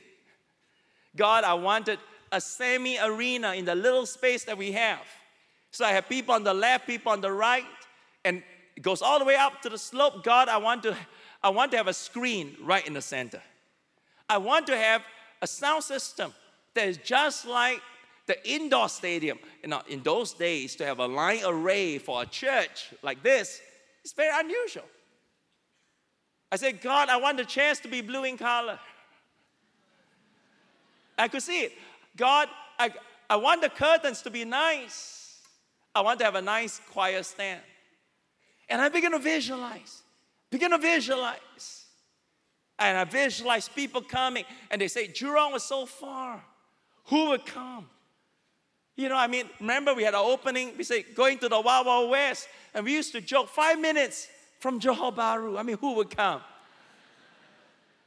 [1.16, 2.00] God, I wanted
[2.32, 5.02] a semi arena in the little space that we have.
[5.72, 7.66] So I have people on the left, people on the right,
[8.26, 8.44] and
[8.76, 10.24] it goes all the way up to the slope.
[10.24, 10.96] God, I want to,
[11.42, 13.42] I want to have a screen right in the center.
[14.34, 15.04] I want to have
[15.44, 16.34] a sound system
[16.74, 17.80] that is just like
[18.26, 19.38] the indoor stadium.
[19.62, 23.22] You uh, know, in those days, to have a line array for a church like
[23.22, 23.62] this
[24.04, 24.86] is very unusual.
[26.52, 28.80] I said, God, I want the chairs to be blue in color.
[31.16, 31.74] I could see it.
[32.18, 32.48] God,
[32.80, 32.92] I,
[33.30, 35.42] I want the curtains to be nice.
[35.94, 37.62] I want to have a nice choir stand.
[38.68, 40.02] And I begin to visualize,
[40.50, 41.83] begin to visualize.
[42.80, 46.44] And I visualize people coming, and they say, Jurong was so far.
[47.06, 47.88] Who would come?
[48.96, 51.88] You know, I mean, remember we had our opening, we say, going to the Wild
[51.88, 54.28] Wild West, and we used to joke, five minutes
[54.60, 55.58] from Johor Bahru.
[55.58, 56.42] I mean, who would come?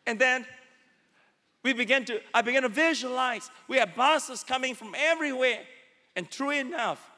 [0.07, 0.46] And then
[1.62, 3.50] we began to, I began to visualize.
[3.66, 5.61] We had buses coming from everywhere.
[6.14, 7.11] And true enough,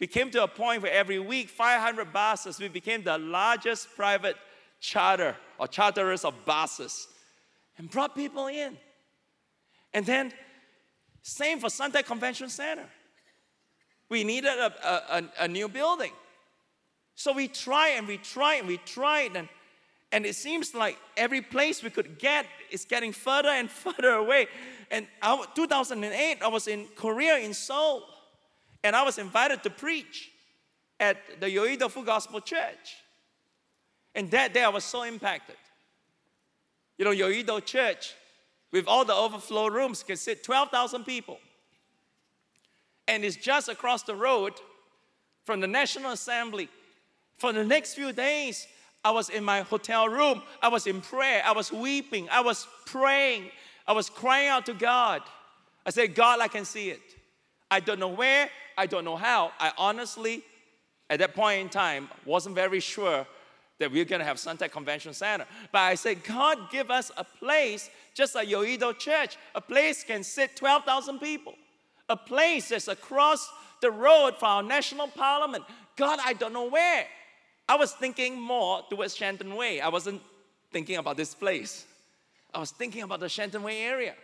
[0.00, 4.36] we came to a point where every week, 500 buses, we became the largest private
[4.80, 7.08] charter or charterers of buses
[7.78, 8.76] and brought people in.
[9.92, 10.32] And then,
[11.22, 12.86] same for Suntec Convention Center.
[14.08, 16.12] We needed a, a, a, a new building.
[17.14, 19.48] So we tried and we tried and we tried, and,
[20.12, 24.48] and it seems like every place we could get is getting further and further away.
[24.90, 28.02] And I, 2008, I was in Korea, in Seoul,
[28.82, 30.30] and I was invited to preach
[31.00, 32.96] at the Yoido Full Gospel Church.
[34.14, 35.56] And that day I was so impacted.
[36.98, 38.14] You know, Yoido Church,
[38.72, 41.38] with all the overflow rooms, can sit 12,000 people.
[43.08, 44.54] And it's just across the road
[45.44, 46.68] from the National Assembly.
[47.38, 48.66] For the next few days,
[49.04, 50.42] I was in my hotel room.
[50.62, 51.42] I was in prayer.
[51.44, 52.28] I was weeping.
[52.30, 53.50] I was praying.
[53.86, 55.22] I was crying out to God.
[55.84, 57.02] I said, God, I can see it.
[57.70, 58.48] I don't know where,
[58.78, 59.52] I don't know how.
[59.58, 60.42] I honestly,
[61.10, 63.26] at that point in time, wasn't very sure
[63.84, 65.44] that we are going to have Suntec Convention Center.
[65.70, 69.36] But I said, God, give us a place just like Yoido Church.
[69.54, 71.54] A place can sit 12,000 people.
[72.08, 73.46] A place that's across
[73.82, 75.64] the road from our national parliament.
[75.96, 77.06] God, I don't know where.
[77.68, 79.82] I was thinking more towards Shenton Way.
[79.82, 80.22] I wasn't
[80.72, 81.84] thinking about this place.
[82.54, 84.14] I was thinking about the Shenton Way area.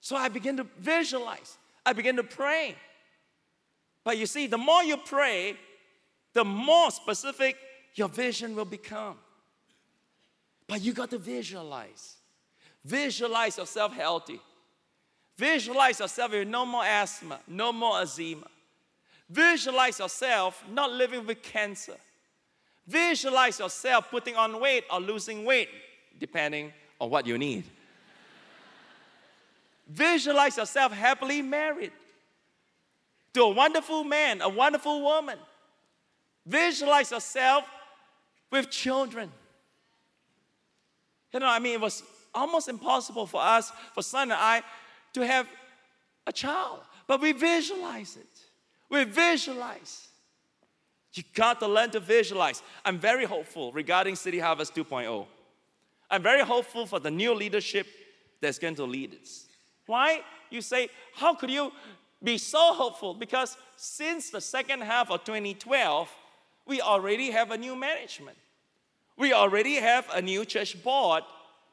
[0.00, 1.58] So I began to visualize.
[1.84, 2.76] I began to pray.
[4.04, 5.56] But you see, the more you pray,
[6.32, 7.56] the more specific
[7.94, 9.16] your vision will become.
[10.66, 12.16] But you got to visualize.
[12.84, 14.40] Visualize yourself healthy.
[15.36, 18.46] Visualize yourself with no more asthma, no more eczema.
[19.28, 21.96] Visualize yourself not living with cancer.
[22.86, 25.68] Visualize yourself putting on weight or losing weight,
[26.18, 27.64] depending on what you need.
[29.88, 31.92] Visualize yourself happily married
[33.32, 35.38] to a wonderful man, a wonderful woman.
[36.46, 37.64] Visualize yourself
[38.50, 39.30] with children.
[41.32, 42.02] You know, I mean, it was
[42.34, 44.62] almost impossible for us, for Sun and I,
[45.14, 45.48] to have
[46.26, 46.80] a child.
[47.06, 48.40] But we visualize it.
[48.88, 50.08] We visualize.
[51.12, 52.62] You got to learn to visualize.
[52.84, 55.26] I'm very hopeful regarding City Harvest 2.0.
[56.10, 57.86] I'm very hopeful for the new leadership
[58.40, 59.46] that's going to lead us.
[59.86, 60.22] Why?
[60.50, 61.72] You say, how could you
[62.22, 66.08] be so hopeful because since the second half of 2012,
[66.70, 68.38] we already have a new management.
[69.18, 71.24] We already have a new church board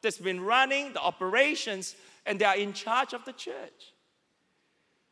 [0.01, 3.93] that's been running the operations and they are in charge of the church.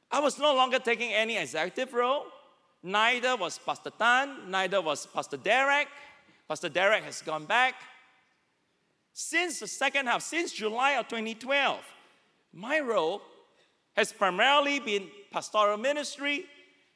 [0.09, 2.25] I was no longer taking any executive role.
[2.81, 5.87] Neither was Pastor Tan, neither was Pastor Derek.
[6.47, 7.75] Pastor Derek has gone back.
[9.13, 11.79] Since the second half, since July of 2012,
[12.53, 13.21] my role
[13.95, 16.45] has primarily been pastoral ministry,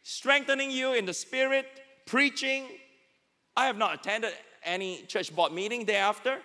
[0.02, 1.68] strengthening you in the spirit,
[2.10, 2.66] preaching.
[3.56, 6.40] I have not attended any church board meeting thereafter,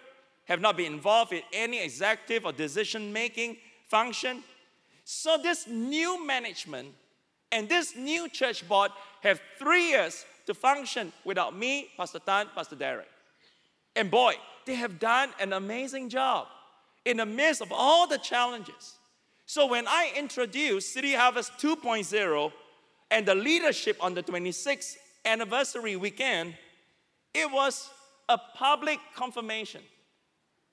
[0.45, 3.57] have not been involved in any executive or decision making
[3.89, 4.45] function.
[5.05, 6.89] So, this new management
[7.51, 8.91] and this new church board
[9.23, 13.09] have three years to function without me, Pastor Tan, Pastor Derek.
[13.97, 14.35] And boy,
[14.67, 16.47] they have done an amazing job
[17.05, 18.95] in the midst of all the challenges.
[19.47, 22.53] So when I introduced City Harvest 2.0
[23.11, 26.55] and the leadership on the 26th anniversary weekend,
[27.35, 27.91] it was
[28.29, 29.83] a public confirmation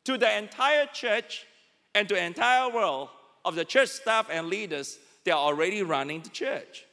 [0.06, 1.46] to the entire church
[1.94, 3.10] and to the entire world
[3.44, 6.86] of the church staff and leaders that are already running the church.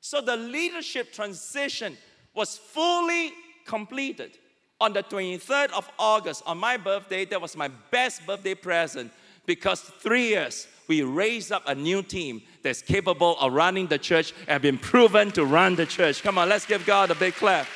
[0.00, 1.96] So the leadership transition
[2.34, 3.32] was fully
[3.64, 4.38] completed
[4.80, 7.24] on the 23rd of August, on my birthday.
[7.24, 9.10] That was my best birthday present
[9.46, 14.34] because three years we raised up a new team that's capable of running the church
[14.48, 16.20] and been proven to run the church.
[16.22, 17.66] Come on, let's give God a big clap.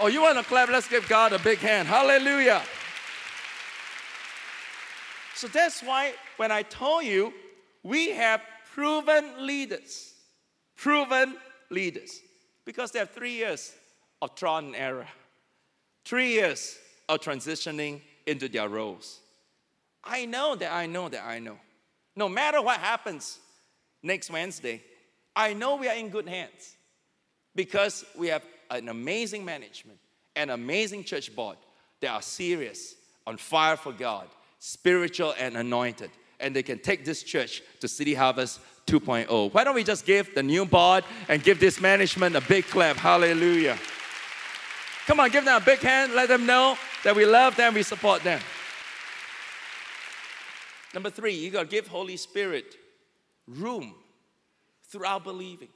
[0.00, 0.68] Oh, you want to clap?
[0.68, 1.86] Let's give God a big hand.
[1.86, 2.60] Hallelujah.
[5.36, 7.32] So that's why when I told you
[7.84, 8.40] we have
[8.74, 10.14] proven leaders,
[10.76, 11.36] proven
[11.70, 12.20] leaders,
[12.64, 13.72] because they have three years
[14.20, 15.06] of trial and error,
[16.04, 16.76] three years
[17.08, 19.20] of transitioning into their roles.
[20.04, 21.58] I know that I know that I know.
[22.16, 23.38] No matter what happens
[24.02, 24.82] next Wednesday,
[25.34, 26.76] I know we are in good hands
[27.54, 29.98] because we have an amazing management,
[30.36, 31.56] an amazing church board
[32.00, 32.94] that are serious,
[33.26, 34.26] on fire for God,
[34.58, 36.10] spiritual and anointed.
[36.40, 39.54] And they can take this church to City Harvest 2.0.
[39.54, 42.96] Why don't we just give the new board and give this management a big clap?
[42.96, 43.78] Hallelujah.
[45.06, 46.14] Come on, give them a big hand.
[46.14, 48.40] Let them know that we love them, we support them.
[50.94, 52.76] Number three, you got to give Holy Spirit
[53.46, 53.94] room
[54.88, 55.68] throughout believing.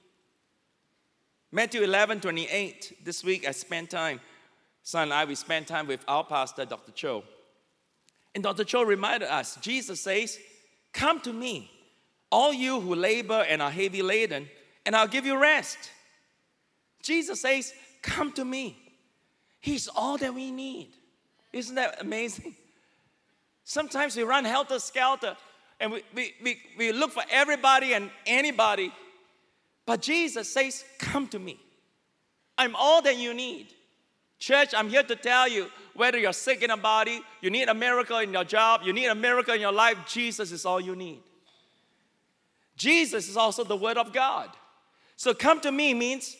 [1.52, 3.04] Matthew 11, 28.
[3.04, 4.20] This week I spent time,
[4.82, 6.92] Sun and I, we spent time with our pastor, Dr.
[6.92, 7.24] Cho.
[8.34, 8.64] And Dr.
[8.64, 10.38] Cho reminded us, Jesus says,
[10.92, 11.70] Come to me,
[12.30, 14.48] all you who labor and are heavy laden,
[14.84, 15.78] and I'll give you rest.
[17.02, 18.76] Jesus says, Come to me.
[19.60, 20.90] He's all that we need.
[21.52, 22.54] Isn't that amazing?
[23.68, 25.36] Sometimes we run helter skelter
[25.80, 28.92] and we, we, we, we look for everybody and anybody.
[29.84, 31.58] But Jesus says, Come to me.
[32.56, 33.74] I'm all that you need.
[34.38, 37.74] Church, I'm here to tell you whether you're sick in a body, you need a
[37.74, 40.94] miracle in your job, you need a miracle in your life, Jesus is all you
[40.94, 41.18] need.
[42.76, 44.48] Jesus is also the Word of God.
[45.16, 46.36] So come to me means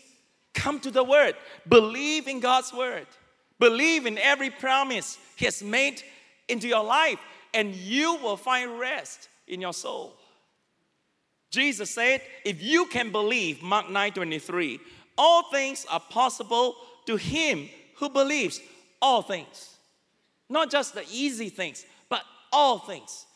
[0.55, 1.35] come to the Word.
[1.69, 3.09] Believe in God's Word.
[3.59, 6.05] Believe in every promise He has made
[6.49, 7.19] into your life,
[7.55, 10.17] and you will find rest in your soul.
[11.51, 14.81] Jesus said, if you can believe, Mark 9 23,
[15.17, 18.61] all things are possible to him who believes.
[19.01, 19.77] All things.
[20.49, 23.27] Not just the easy things, but all things.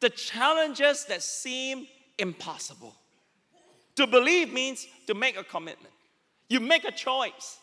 [0.00, 1.86] The challenges that seem
[2.18, 2.94] impossible.
[3.96, 5.92] To believe means to make a commitment.
[6.48, 7.58] You make a choice.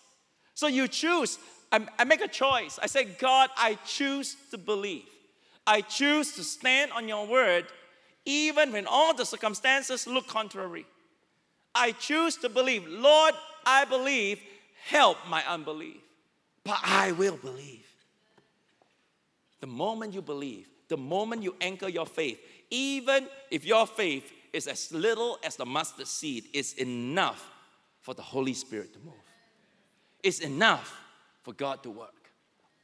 [0.54, 1.38] So you choose
[1.72, 2.80] I, I make a choice.
[2.82, 5.06] I say, God, I choose to believe.
[5.66, 7.66] I choose to stand on your word
[8.26, 10.86] even when all the circumstances look contrary.
[11.74, 12.86] I choose to believe.
[12.88, 13.34] Lord,
[13.66, 14.40] I believe.
[14.86, 15.98] Help my unbelief.
[16.64, 17.86] But I will believe.
[19.60, 22.40] The moment you believe, the moment you anchor your faith,
[22.70, 27.50] even if your faith is as little as the mustard seed, it's enough
[28.02, 29.14] for the Holy Spirit to move.
[30.24, 30.94] It's enough
[31.48, 32.30] for God to work.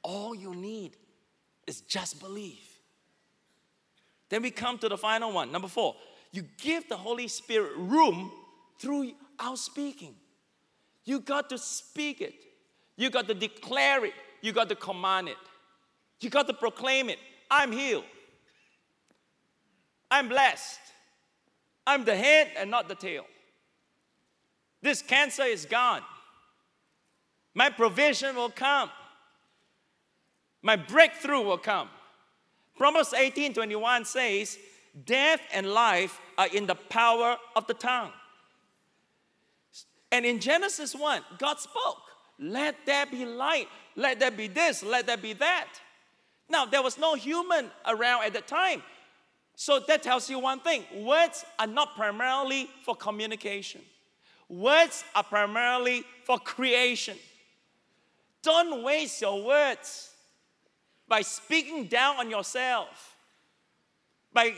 [0.03, 0.95] All you need
[1.68, 2.66] is just believe.
[4.30, 5.51] Then we come to the final one.
[5.51, 5.97] Number four,
[6.32, 8.32] you give the Holy Spirit room
[8.80, 10.16] through our speaking.
[11.03, 12.36] You got to speak it,
[12.95, 15.36] you got to declare it, you got to command it,
[16.22, 17.20] you got to proclaim it.
[17.51, 18.05] I'm healed,
[20.09, 20.80] I'm blessed,
[21.86, 23.26] I'm the head and not the tail.
[24.82, 26.01] This cancer is gone.
[27.54, 28.89] My provision will come.
[30.62, 31.89] My breakthrough will come.
[32.76, 34.58] Proverbs 18 21 says,
[35.06, 38.12] Death and life are in the power of the tongue.
[40.12, 41.97] And in Genesis 1, God spoke,
[42.39, 45.68] Let there be light, let there be this, let there be that.
[46.49, 48.84] Now, there was no human around at the time.
[49.56, 53.82] So that tells you one thing words are not primarily for communication,
[54.49, 57.18] words are primarily for creation.
[58.44, 60.12] Don't waste your words
[61.08, 63.16] by speaking down on yourself,
[64.34, 64.54] by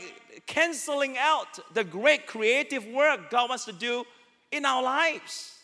[0.46, 4.04] canceling out the great creative work God wants to do
[4.50, 5.54] in our lives.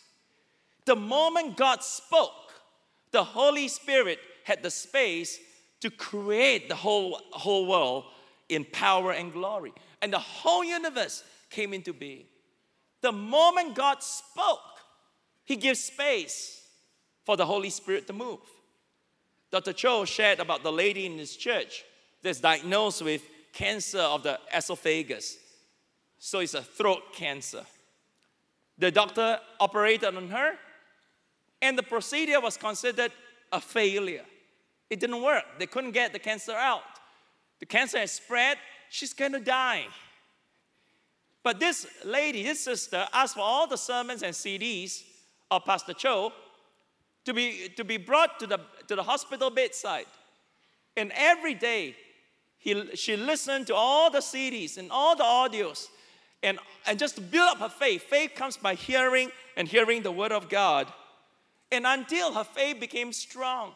[0.85, 2.53] The moment God spoke,
[3.11, 5.39] the Holy Spirit had the space
[5.81, 8.05] to create the whole, whole world
[8.49, 9.73] in power and glory.
[10.01, 12.25] And the whole universe came into being.
[13.01, 14.59] The moment God spoke,
[15.43, 16.62] He gives space
[17.23, 18.39] for the Holy Spirit to move.
[19.51, 19.73] Dr.
[19.73, 21.83] Cho shared about the lady in his church
[22.21, 23.21] that's diagnosed with
[23.53, 25.37] cancer of the esophagus.
[26.17, 27.63] So it's a throat cancer.
[28.77, 30.53] The doctor operated on her,
[31.61, 33.11] and the procedure was considered
[33.51, 34.25] a failure.
[34.89, 35.43] It didn't work.
[35.59, 36.81] They couldn't get the cancer out.
[37.59, 38.57] The cancer has spread.
[38.89, 39.85] She's going to die.
[41.43, 45.03] But this lady, this sister, asked for all the sermons and CDs
[45.51, 46.33] of Pastor Cho
[47.25, 50.05] to be, to be brought to the, to the hospital bedside.
[50.95, 51.95] And every day,
[52.57, 55.87] he, she listened to all the CDs and all the audios.
[56.41, 60.11] And, and just to build up her faith, faith comes by hearing and hearing the
[60.11, 60.91] word of God.
[61.71, 63.71] And until her faith became strong.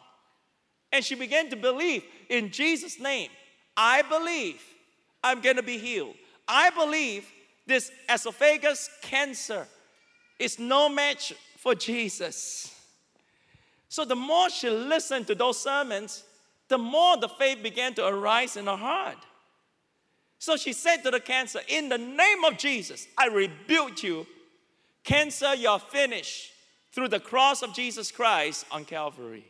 [0.92, 3.30] And she began to believe in Jesus' name.
[3.76, 4.62] I believe
[5.22, 6.14] I'm gonna be healed.
[6.46, 7.26] I believe
[7.66, 9.66] this esophagus cancer
[10.38, 12.74] is no match for Jesus.
[13.88, 16.24] So the more she listened to those sermons,
[16.68, 19.16] the more the faith began to arise in her heart.
[20.38, 24.26] So she said to the cancer, In the name of Jesus, I rebuke you.
[25.04, 26.52] Cancer, you're finished
[26.92, 29.44] through the cross of Jesus Christ on Calvary.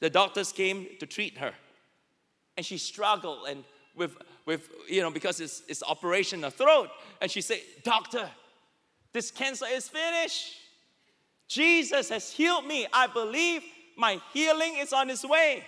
[0.00, 1.52] The doctors came to treat her,
[2.56, 3.64] and she struggled and
[3.94, 4.16] with,
[4.46, 6.90] with you know, because it's, it's operation in the throat.
[7.20, 8.28] And she said, Doctor,
[9.12, 10.54] this cancer is finished.
[11.48, 12.86] Jesus has healed me.
[12.92, 13.62] I believe
[13.96, 15.64] my healing is on its way.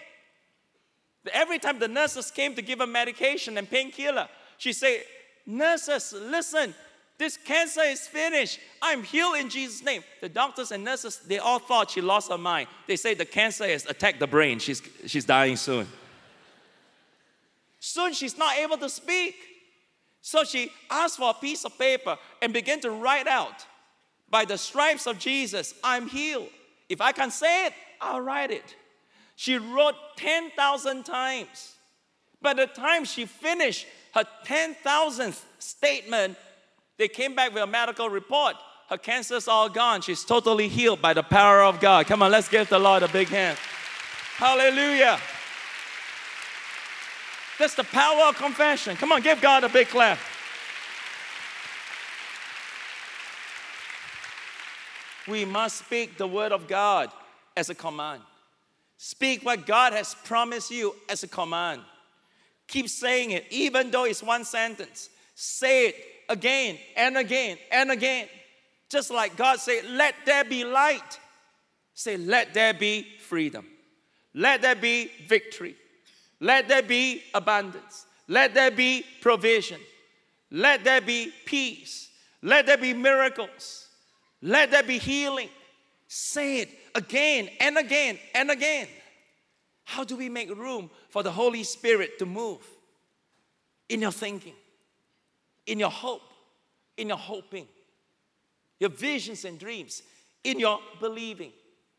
[1.32, 5.02] Every time the nurses came to give her medication and painkiller, she said,
[5.46, 6.74] Nurses, listen,
[7.18, 8.58] this cancer is finished.
[8.82, 10.02] I'm healed in Jesus' name.
[10.20, 12.68] The doctors and nurses, they all thought she lost her mind.
[12.86, 14.58] They say the cancer has attacked the brain.
[14.58, 15.86] She's, she's dying soon.
[17.78, 19.36] Soon she's not able to speak.
[20.20, 23.64] So she asked for a piece of paper and began to write out
[24.30, 26.48] by the stripes of Jesus, I'm healed.
[26.88, 28.74] If I can say it, I'll write it.
[29.36, 31.74] She wrote 10,000 times.
[32.40, 36.36] By the time she finished her 10,000th statement,
[36.98, 38.56] they came back with a medical report.
[38.88, 40.00] Her cancer's all gone.
[40.00, 42.06] She's totally healed by the power of God.
[42.06, 43.58] Come on, let's give the Lord a big hand.
[44.36, 45.18] Hallelujah.
[47.58, 48.96] That's the power of confession.
[48.96, 50.18] Come on, give God a big clap.
[55.28, 57.10] We must speak the word of God
[57.56, 58.22] as a command.
[58.98, 61.82] Speak what God has promised you as a command.
[62.66, 65.10] Keep saying it, even though it's one sentence.
[65.34, 65.96] Say it
[66.28, 68.28] again and again and again.
[68.88, 71.20] Just like God said, Let there be light.
[71.94, 73.66] Say, Let there be freedom.
[74.34, 75.76] Let there be victory.
[76.40, 78.06] Let there be abundance.
[78.28, 79.80] Let there be provision.
[80.50, 82.10] Let there be peace.
[82.42, 83.85] Let there be miracles.
[84.42, 85.48] Let there be healing.
[86.08, 88.88] Say it again and again and again.
[89.84, 92.60] How do we make room for the Holy Spirit to move?
[93.88, 94.54] In your thinking,
[95.66, 96.22] in your hope,
[96.96, 97.68] in your hoping,
[98.80, 100.02] your visions and dreams,
[100.42, 101.52] in your believing.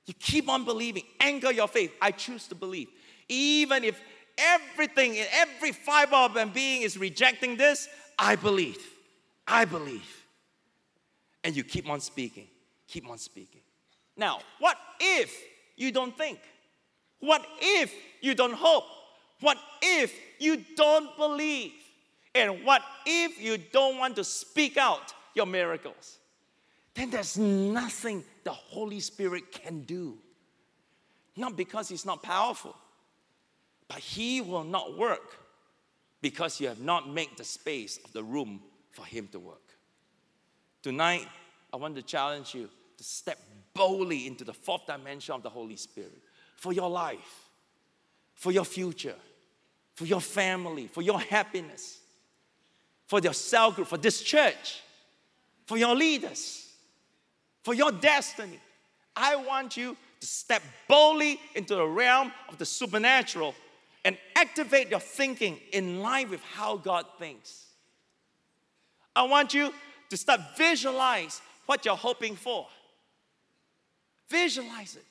[0.05, 1.93] You keep on believing, anchor your faith.
[2.01, 2.87] I choose to believe.
[3.29, 3.99] Even if
[4.37, 7.87] everything in every fiber of my being is rejecting this,
[8.19, 8.79] I believe.
[9.47, 10.16] I believe
[11.47, 12.45] and you keep on speaking,
[12.89, 13.61] keep on speaking.
[14.17, 15.33] Now, what if
[15.77, 16.39] you don't think?
[17.21, 18.83] What if you don't hope?
[19.39, 21.71] What if you don't believe?
[22.35, 26.17] And what if you don't want to speak out your miracles?
[26.93, 30.17] Then there's nothing the Holy Spirit can do.
[31.37, 32.75] Not because He's not powerful,
[33.87, 35.37] but He will not work
[36.21, 38.59] because you have not made the space of the room
[38.91, 39.66] for Him to work.
[40.81, 41.27] Tonight,
[41.73, 43.39] I want to challenge you to step
[43.73, 46.17] boldly into the fourth dimension of the Holy Spirit
[46.55, 47.49] for your life,
[48.35, 49.15] for your future,
[49.95, 51.99] for your family, for your happiness.
[53.07, 54.81] for your cell group, for this church,
[55.65, 56.69] for your leaders,
[57.63, 58.59] for your destiny.
[59.15, 63.55] I want you to step boldly into the realm of the supernatural
[64.05, 67.65] and activate your thinking in line with how God thinks.
[69.15, 69.73] I want you
[70.09, 72.67] to start visualize what you're hoping for.
[74.29, 75.05] Visualize it.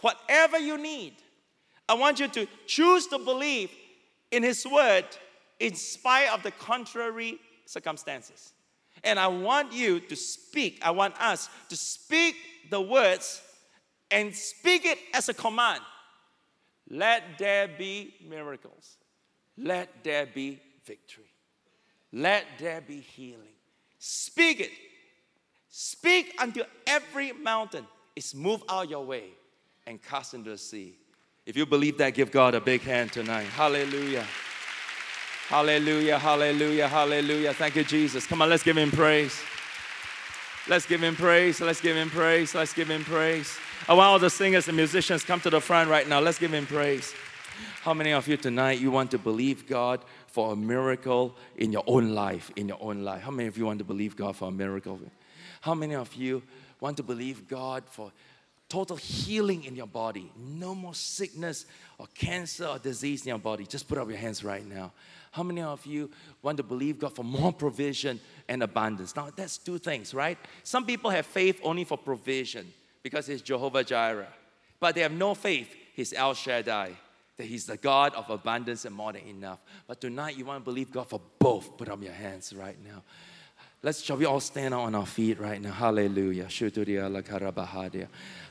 [0.00, 1.14] Whatever you need.
[1.88, 3.70] I want you to choose to believe
[4.30, 5.04] in His Word
[5.60, 8.52] in spite of the contrary circumstances.
[9.02, 12.36] And I want you to speak, I want us to speak
[12.70, 13.42] the words
[14.10, 15.80] and speak it as a command.
[16.88, 18.96] Let there be miracles.
[19.56, 21.24] Let there be victory.
[22.12, 23.53] Let there be healing.
[24.06, 24.70] Speak it.
[25.70, 29.30] Speak until every mountain is moved out your way
[29.86, 30.98] and cast into the sea.
[31.46, 33.44] If you believe that, give God a big hand tonight.
[33.44, 34.26] Hallelujah.
[35.48, 37.54] Hallelujah, hallelujah, hallelujah.
[37.54, 38.26] Thank you, Jesus.
[38.26, 39.40] Come on, let's give him praise.
[40.68, 41.62] Let's give him praise.
[41.62, 42.54] Let's give him praise.
[42.54, 43.56] Let's give him praise.
[43.88, 46.20] I want all the singers and musicians come to the front right now.
[46.20, 47.14] Let's give him praise.
[47.84, 51.84] How many of you tonight you want to believe God for a miracle in your
[51.86, 52.50] own life?
[52.56, 53.20] In your own life.
[53.20, 54.98] How many of you want to believe God for a miracle?
[55.60, 56.42] How many of you
[56.80, 58.10] want to believe God for
[58.70, 60.32] total healing in your body?
[60.34, 61.66] No more sickness
[61.98, 63.66] or cancer or disease in your body.
[63.66, 64.90] Just put up your hands right now.
[65.30, 66.10] How many of you
[66.40, 68.18] want to believe God for more provision
[68.48, 69.14] and abundance?
[69.14, 70.38] Now, that's two things, right?
[70.62, 72.72] Some people have faith only for provision
[73.02, 74.32] because He's Jehovah Jireh,
[74.80, 76.96] but they have no faith He's El Shaddai,
[77.36, 79.58] that He's the God of abundance and more than enough.
[79.86, 81.76] But tonight, you want to believe God for both.
[81.76, 83.02] Put up your hands right now.
[83.82, 85.70] Let's shall we all stand on our feet right now?
[85.70, 86.48] Hallelujah.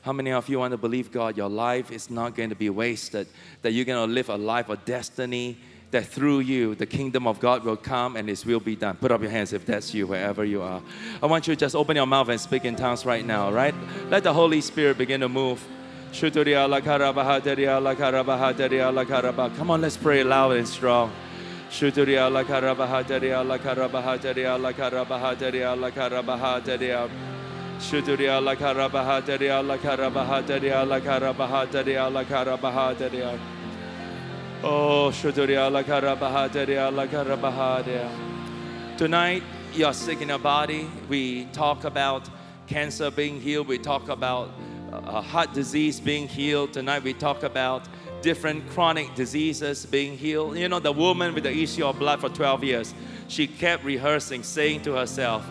[0.02, 1.36] How many of you want to believe God?
[1.36, 3.26] Your life is not going to be wasted,
[3.62, 5.58] that you're going to live a life of destiny
[5.90, 8.96] that through you the kingdom of God will come and His will be done.
[8.96, 10.82] Put up your hands if that's you, wherever you are.
[11.22, 13.74] I want you to just open your mouth and speak in tongues right now, right?
[14.10, 15.64] Let the Holy Spirit begin to move.
[19.56, 21.10] Come on, let's pray loud and strong.
[21.70, 27.10] Shuturia la karabahateria la karabahateria la karabahateria la karabahateria.
[27.80, 33.38] Shuturia la karabahateria la karabahateria la karabahateria la karabahateria.
[34.62, 35.10] Oh,
[38.96, 39.42] Tonight,
[39.72, 40.88] you're sick in your body.
[41.08, 42.28] We talk about
[42.68, 43.66] cancer being healed.
[43.66, 44.50] We talk about
[44.94, 46.72] uh, heart disease being healed.
[46.72, 47.86] Tonight, we talk about
[48.22, 50.56] different chronic diseases being healed.
[50.56, 52.94] You know, the woman with the issue of blood for 12 years,
[53.28, 55.44] she kept rehearsing, saying to herself,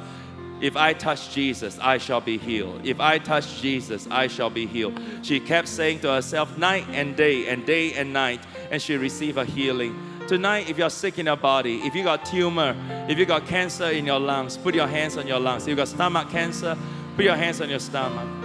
[0.61, 2.85] if I touch Jesus, I shall be healed.
[2.85, 4.97] If I touch Jesus, I shall be healed.
[5.21, 8.39] She kept saying to herself night and day and day and night,
[8.71, 9.93] and she received a healing.
[10.27, 12.75] Tonight, if you're sick in your body, if you got tumor,
[13.09, 15.63] if you got cancer in your lungs, put your hands on your lungs.
[15.63, 16.77] If you got stomach cancer,
[17.17, 18.42] put your hands on your stomach.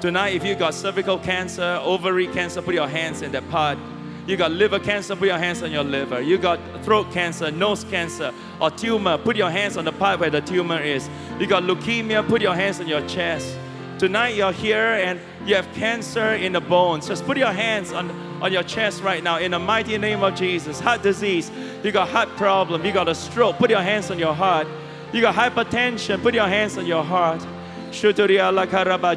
[0.00, 3.78] Tonight, if you got cervical cancer, ovary cancer, put your hands in that part.
[4.26, 6.22] You got liver cancer, put your hands on your liver.
[6.22, 8.32] You got throat cancer, nose cancer,
[8.62, 11.10] or tumor, put your hands on the part where the tumor is.
[11.38, 13.54] You got leukemia, put your hands on your chest.
[13.98, 17.06] Tonight you're here and you have cancer in the bones.
[17.06, 20.34] Just put your hands on, on your chest right now in the mighty name of
[20.34, 20.80] Jesus.
[20.80, 21.50] Heart disease,
[21.84, 24.66] you got heart problem, you got a stroke, put your hands on your heart.
[25.12, 27.46] You got hypertension, put your hands on your heart.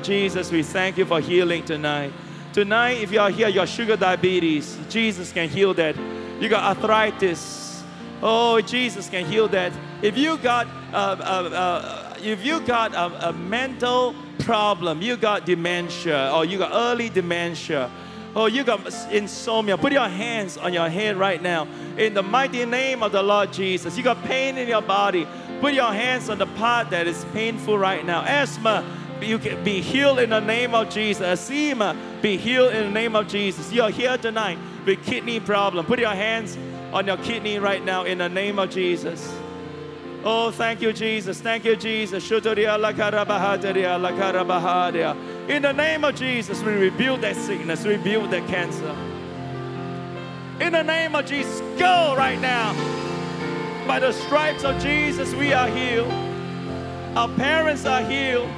[0.02, 2.12] Jesus, we thank you for healing tonight.
[2.54, 5.96] Tonight, if you are here, your sugar diabetes, Jesus can heal that.
[6.40, 7.84] You got arthritis,
[8.22, 9.72] oh, Jesus can heal that.
[10.02, 15.46] If you got, uh, uh, uh, if you got a, a mental problem, you got
[15.46, 17.90] dementia, or you got early dementia,
[18.36, 21.68] or you got insomnia, put your hands on your head right now.
[21.98, 25.28] In the mighty name of the Lord Jesus, you got pain in your body,
[25.64, 28.22] put your hands on the part that is painful right now.
[28.26, 28.84] Asthma,
[29.22, 31.22] you can be healed in the name of Jesus.
[31.22, 33.72] Asthma, be healed in the name of Jesus.
[33.72, 35.86] You're here tonight with kidney problem.
[35.86, 36.58] Put your hands
[36.92, 39.34] on your kidney right now in the name of Jesus.
[40.26, 41.40] Oh, thank you, Jesus.
[41.40, 42.30] Thank you, Jesus.
[42.30, 42.40] In
[45.62, 48.96] the name of Jesus, we rebuke that sickness, rebuke that cancer.
[50.60, 53.03] In the name of Jesus, go right now.
[53.88, 56.12] By the stripes of Jesus, we are healed.
[57.18, 58.50] Our parents are healed.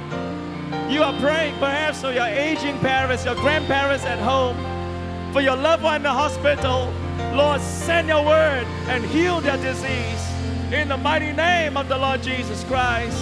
[0.88, 4.56] You are praying perhaps for your aging parents, your grandparents at home,
[5.32, 6.92] for your loved one in the hospital.
[7.34, 10.24] Lord, send your word and heal their disease
[10.72, 13.20] in the mighty name of the Lord Jesus Christ.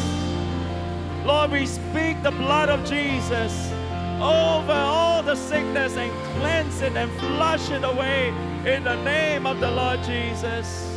[1.24, 3.72] Lord, we speak the blood of Jesus
[4.20, 8.28] over all the sickness and cleanse it and flush it away
[8.66, 10.93] in the name of the Lord Jesus.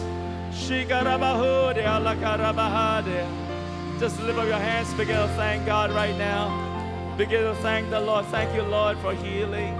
[3.99, 7.15] Just lift up your hands, begin to thank God right now.
[7.17, 8.25] Begin to thank the Lord.
[8.27, 9.75] Thank you, Lord, for healing.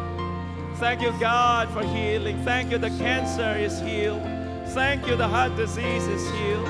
[0.78, 2.44] Thank you, God, for healing.
[2.44, 4.24] Thank you, the cancer is healed.
[4.70, 6.68] Thank you, the heart disease is healed.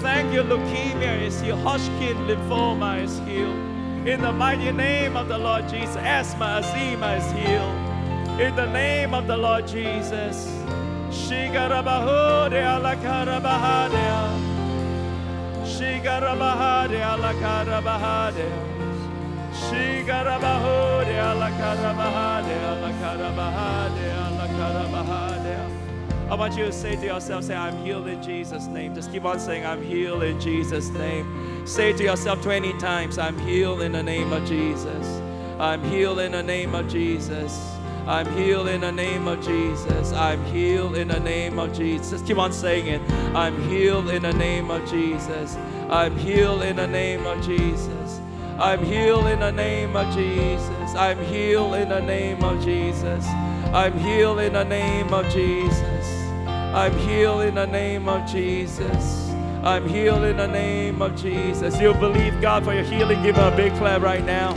[0.00, 1.60] Thank you, leukemia is healed.
[1.60, 3.56] Hodgkin lymphoma is healed.
[4.06, 8.40] In the mighty name of the Lord Jesus, asthma, asthma is healed.
[8.40, 10.46] In the name of the Lord Jesus.
[11.14, 14.18] Shigarabahudia lakarabahadia.
[15.64, 18.50] Shigarabahadia lakarabahadia.
[19.64, 25.70] Shigarabahudia lakarabahadia lakarabahadia lakarabahadia.
[26.30, 28.94] I want you to say to yourself, say, I'm healed in Jesus' name.
[28.94, 31.26] Just keep on saying, I'm healed in Jesus' name.
[31.64, 35.06] Say to yourself 20 times, I'm healed in the name of Jesus.
[35.60, 37.73] I'm healed in the name of Jesus.
[38.06, 40.12] I'm healed in the name of Jesus.
[40.12, 42.20] I'm healed in the name of Jesus.
[42.20, 43.00] Keep on saying it.
[43.34, 45.56] I'm healed in the name of Jesus.
[45.88, 48.20] I'm healed in the name of Jesus.
[48.58, 50.94] I'm healed in the name of Jesus.
[50.94, 53.24] I'm healed in the name of Jesus.
[53.72, 56.06] I'm healed in the name of Jesus.
[56.46, 59.30] I'm healed in the name of Jesus.
[59.62, 61.80] I'm healed in the name of Jesus.
[61.80, 63.22] You believe God for your healing?
[63.22, 64.52] Give him a big clap right now.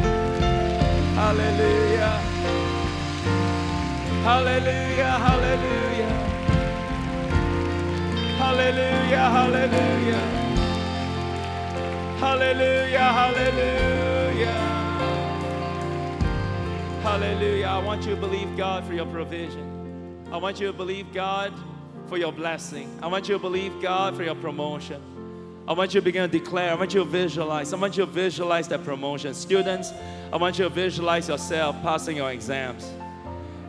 [1.16, 2.37] Hallelujah.
[4.28, 5.12] Hallelujah.
[5.24, 6.10] Hallelujah.
[8.36, 9.30] Hallelujah.
[9.38, 10.20] Hallelujah.
[12.20, 13.00] Hallelujah.
[13.00, 14.52] Hallelujah.
[17.04, 17.66] Hallelujah.
[17.68, 20.28] I want you to believe God for your provision.
[20.30, 21.54] I want you to believe God
[22.08, 23.00] for your blessing.
[23.02, 25.02] I want you to believe God for your promotion.
[25.70, 26.72] I want you to begin to declare.
[26.72, 27.72] I want you to visualize.
[27.72, 29.34] I want you to visualize that promotion.
[29.34, 29.94] Students,
[30.34, 32.92] I want you to visualize yourself passing your exams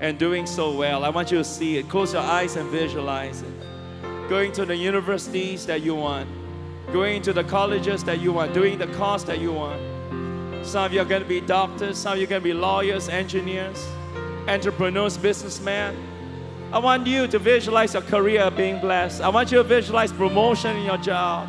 [0.01, 1.05] and doing so well.
[1.05, 1.88] I want you to see it.
[1.88, 3.53] Close your eyes and visualize it.
[4.28, 6.28] Going to the universities that you want,
[6.92, 9.80] going to the colleges that you want, doing the course that you want.
[10.64, 12.53] Some of you are going to be doctors, some of you are going to be
[12.53, 13.86] lawyers, engineers,
[14.46, 15.96] entrepreneurs, businessmen.
[16.72, 19.22] I want you to visualize your career being blessed.
[19.22, 21.49] I want you to visualize promotion in your job,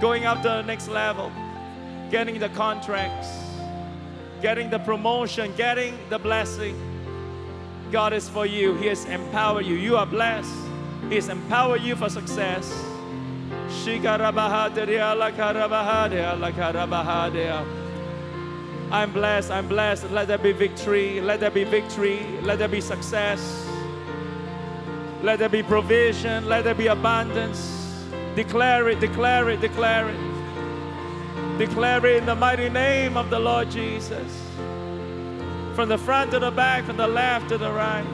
[0.00, 1.32] going up to the next level,
[2.10, 3.28] getting the contracts,
[4.40, 6.93] getting the promotion, getting the blessing.
[7.94, 8.74] God is for you.
[8.74, 9.76] He has empowered you.
[9.76, 10.52] You are blessed.
[11.08, 12.84] He has empowered you for success.
[18.90, 19.50] I'm blessed.
[19.52, 20.10] I'm blessed.
[20.10, 21.20] Let there be victory.
[21.20, 22.18] Let there be victory.
[22.42, 23.64] Let there be success.
[25.22, 26.48] Let there be provision.
[26.48, 28.04] Let there be abundance.
[28.34, 31.58] Declare it, declare it, declare it.
[31.58, 34.43] Declare it in the mighty name of the Lord Jesus.
[35.74, 38.06] From the front to the back, from the left to the right.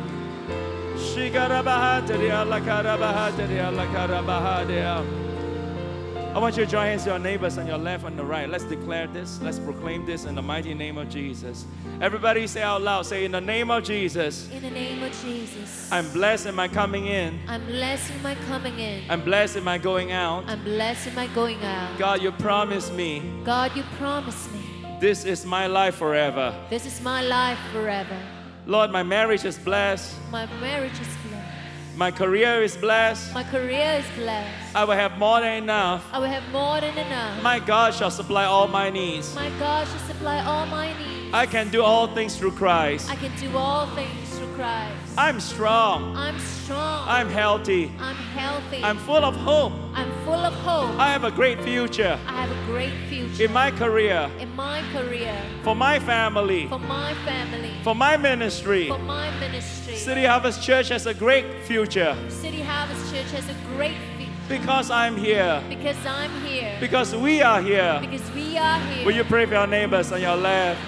[6.32, 8.48] I want you to join hands to your neighbors on your left and the right.
[8.48, 9.40] Let's declare this.
[9.42, 11.66] Let's proclaim this in the mighty name of Jesus.
[12.00, 13.04] Everybody say out loud.
[13.04, 14.48] Say, in the name of Jesus.
[14.50, 15.92] In the name of Jesus.
[15.92, 17.40] I'm blessed in my coming in.
[17.46, 19.02] I'm blessed in my coming in.
[19.10, 20.44] I'm blessed in my going out.
[20.48, 21.98] I'm blessed in my going out.
[21.98, 23.22] God, you promised me.
[23.44, 24.59] God, you promised me.
[25.00, 26.54] This is my life forever.
[26.68, 28.18] This is my life forever.
[28.66, 30.14] Lord, my marriage is blessed.
[30.30, 31.96] My marriage is blessed.
[31.96, 33.32] My career is blessed.
[33.32, 34.76] My career is blessed.
[34.76, 36.04] I will have more than enough.
[36.12, 37.42] I will have more than enough.
[37.42, 39.34] My God shall supply all my needs.
[39.34, 41.32] My God shall supply all my needs.
[41.32, 43.08] I can do all things through Christ.
[43.08, 44.29] I can do all things
[44.60, 45.14] Christ.
[45.16, 46.14] I'm strong.
[46.14, 47.08] I'm strong.
[47.08, 47.90] I'm healthy.
[47.98, 48.84] I'm healthy.
[48.84, 49.72] I'm full of hope.
[49.94, 50.90] I'm full of hope.
[51.00, 53.44] I have a great future I have a great future.
[53.44, 58.88] in my career, in my career, for my family, for my family, for my ministry.
[58.88, 59.96] for my ministry.
[59.96, 64.90] City Harvest Church has a great future City Harvest Church has a great future because
[64.90, 66.76] I'm here, because I'm here.
[66.80, 67.98] because we are here.
[68.02, 69.06] Because we are here.
[69.06, 70.80] Will you pray for your neighbors on your left,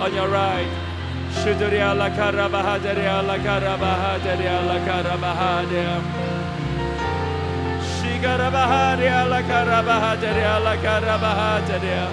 [0.00, 0.89] on your right?
[1.38, 5.94] Shuduria la karabahaderia la karabahaderia la karabahaderia.
[7.90, 12.08] Shigarabahaderia la karabahaderia la karabahaderia.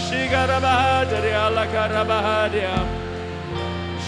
[0.00, 2.76] Shigarabahaderia la karabahaderia.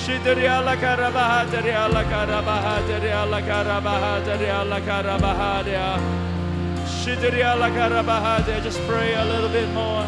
[0.00, 6.00] Shiduria la karabahaderia la karabahaderia la karabahaderia la karabahaderia.
[6.86, 8.62] Shiduria la karabahaderia.
[8.62, 10.06] Just pray a little bit more.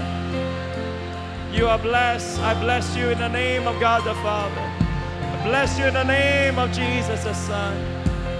[1.52, 2.40] You are blessed.
[2.40, 4.60] I bless you in the name of God the Father.
[4.60, 7.76] I bless you in the name of Jesus the Son.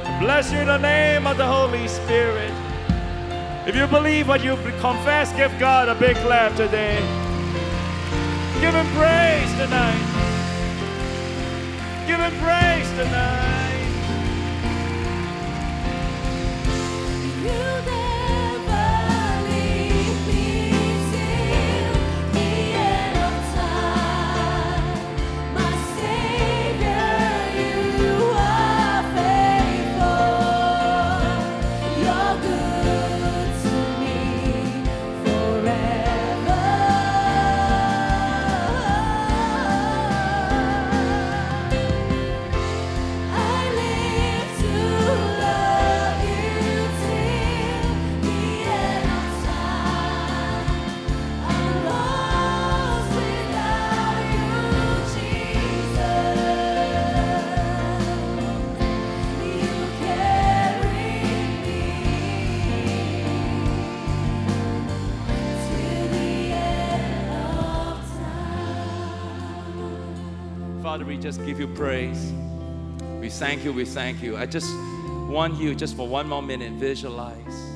[0.07, 2.51] I bless you in the name of the Holy Spirit.
[3.67, 7.01] If you believe what you confess, give God a big clap today.
[8.61, 10.09] Give him praise tonight.
[12.07, 13.63] Give him praise tonight.
[70.93, 72.35] Father, we just give you praise.
[73.19, 74.37] We thank you, we thank you.
[74.37, 74.71] I just
[75.27, 77.71] want you, just for one more minute, visualize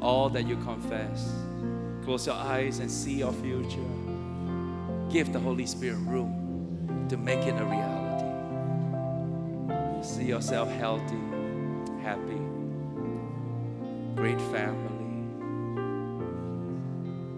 [0.00, 1.30] all that you confess.
[2.04, 3.84] Close your eyes and see your future.
[5.10, 8.24] Give the Holy Spirit room to make it a reality.
[10.02, 11.20] See yourself healthy,
[12.02, 12.40] happy,
[14.14, 14.88] great family.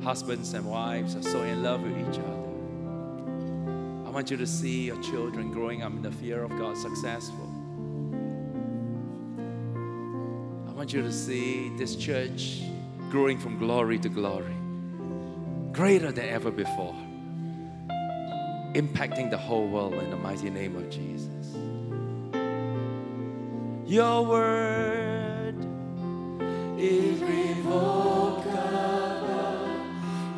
[0.05, 2.36] Husbands and wives are so in love with each other.
[4.17, 7.51] I want you to see your children growing up in the fear of God, successful.
[10.67, 12.63] I want you to see this church
[13.11, 14.57] growing from glory to glory,
[15.71, 16.95] greater than ever before,
[18.73, 21.55] impacting the whole world in the mighty name of Jesus.
[23.85, 25.57] Your word
[26.79, 28.47] is revocable.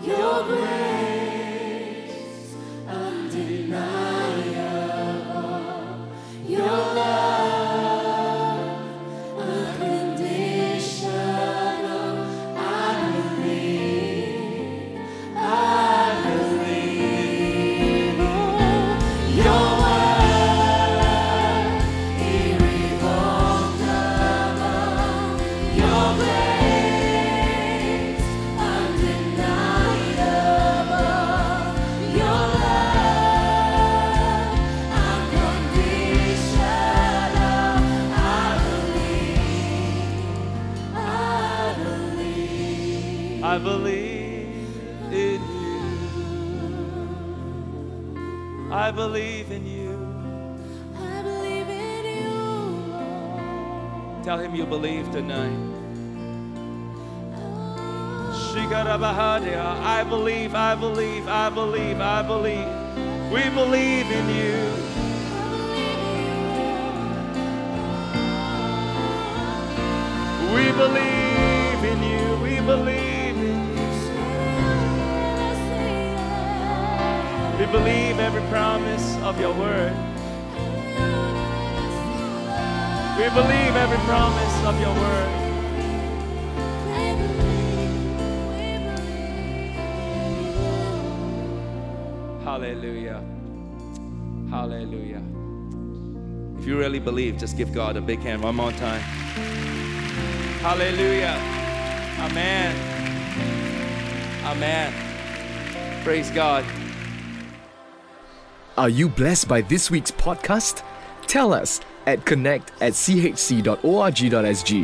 [0.02, 1.17] Your grace
[55.18, 55.58] tonight.
[59.82, 62.68] I believe, I believe, I believe, I believe.
[63.32, 64.58] We believe in you.
[70.54, 72.36] We believe in you.
[72.40, 73.88] We believe in you.
[77.58, 80.07] We believe every promise of your word.
[83.18, 85.48] We believe every promise of your word.
[92.44, 93.20] Hallelujah.
[94.48, 95.22] Hallelujah.
[96.60, 99.00] If you really believe, just give God a big hand one more time.
[100.60, 101.36] Hallelujah.
[102.20, 102.74] Amen.
[104.44, 104.92] Amen.
[106.04, 106.64] Praise God.
[108.76, 110.84] Are you blessed by this week's podcast?
[111.26, 114.74] Tell us at connect at chc.org.sg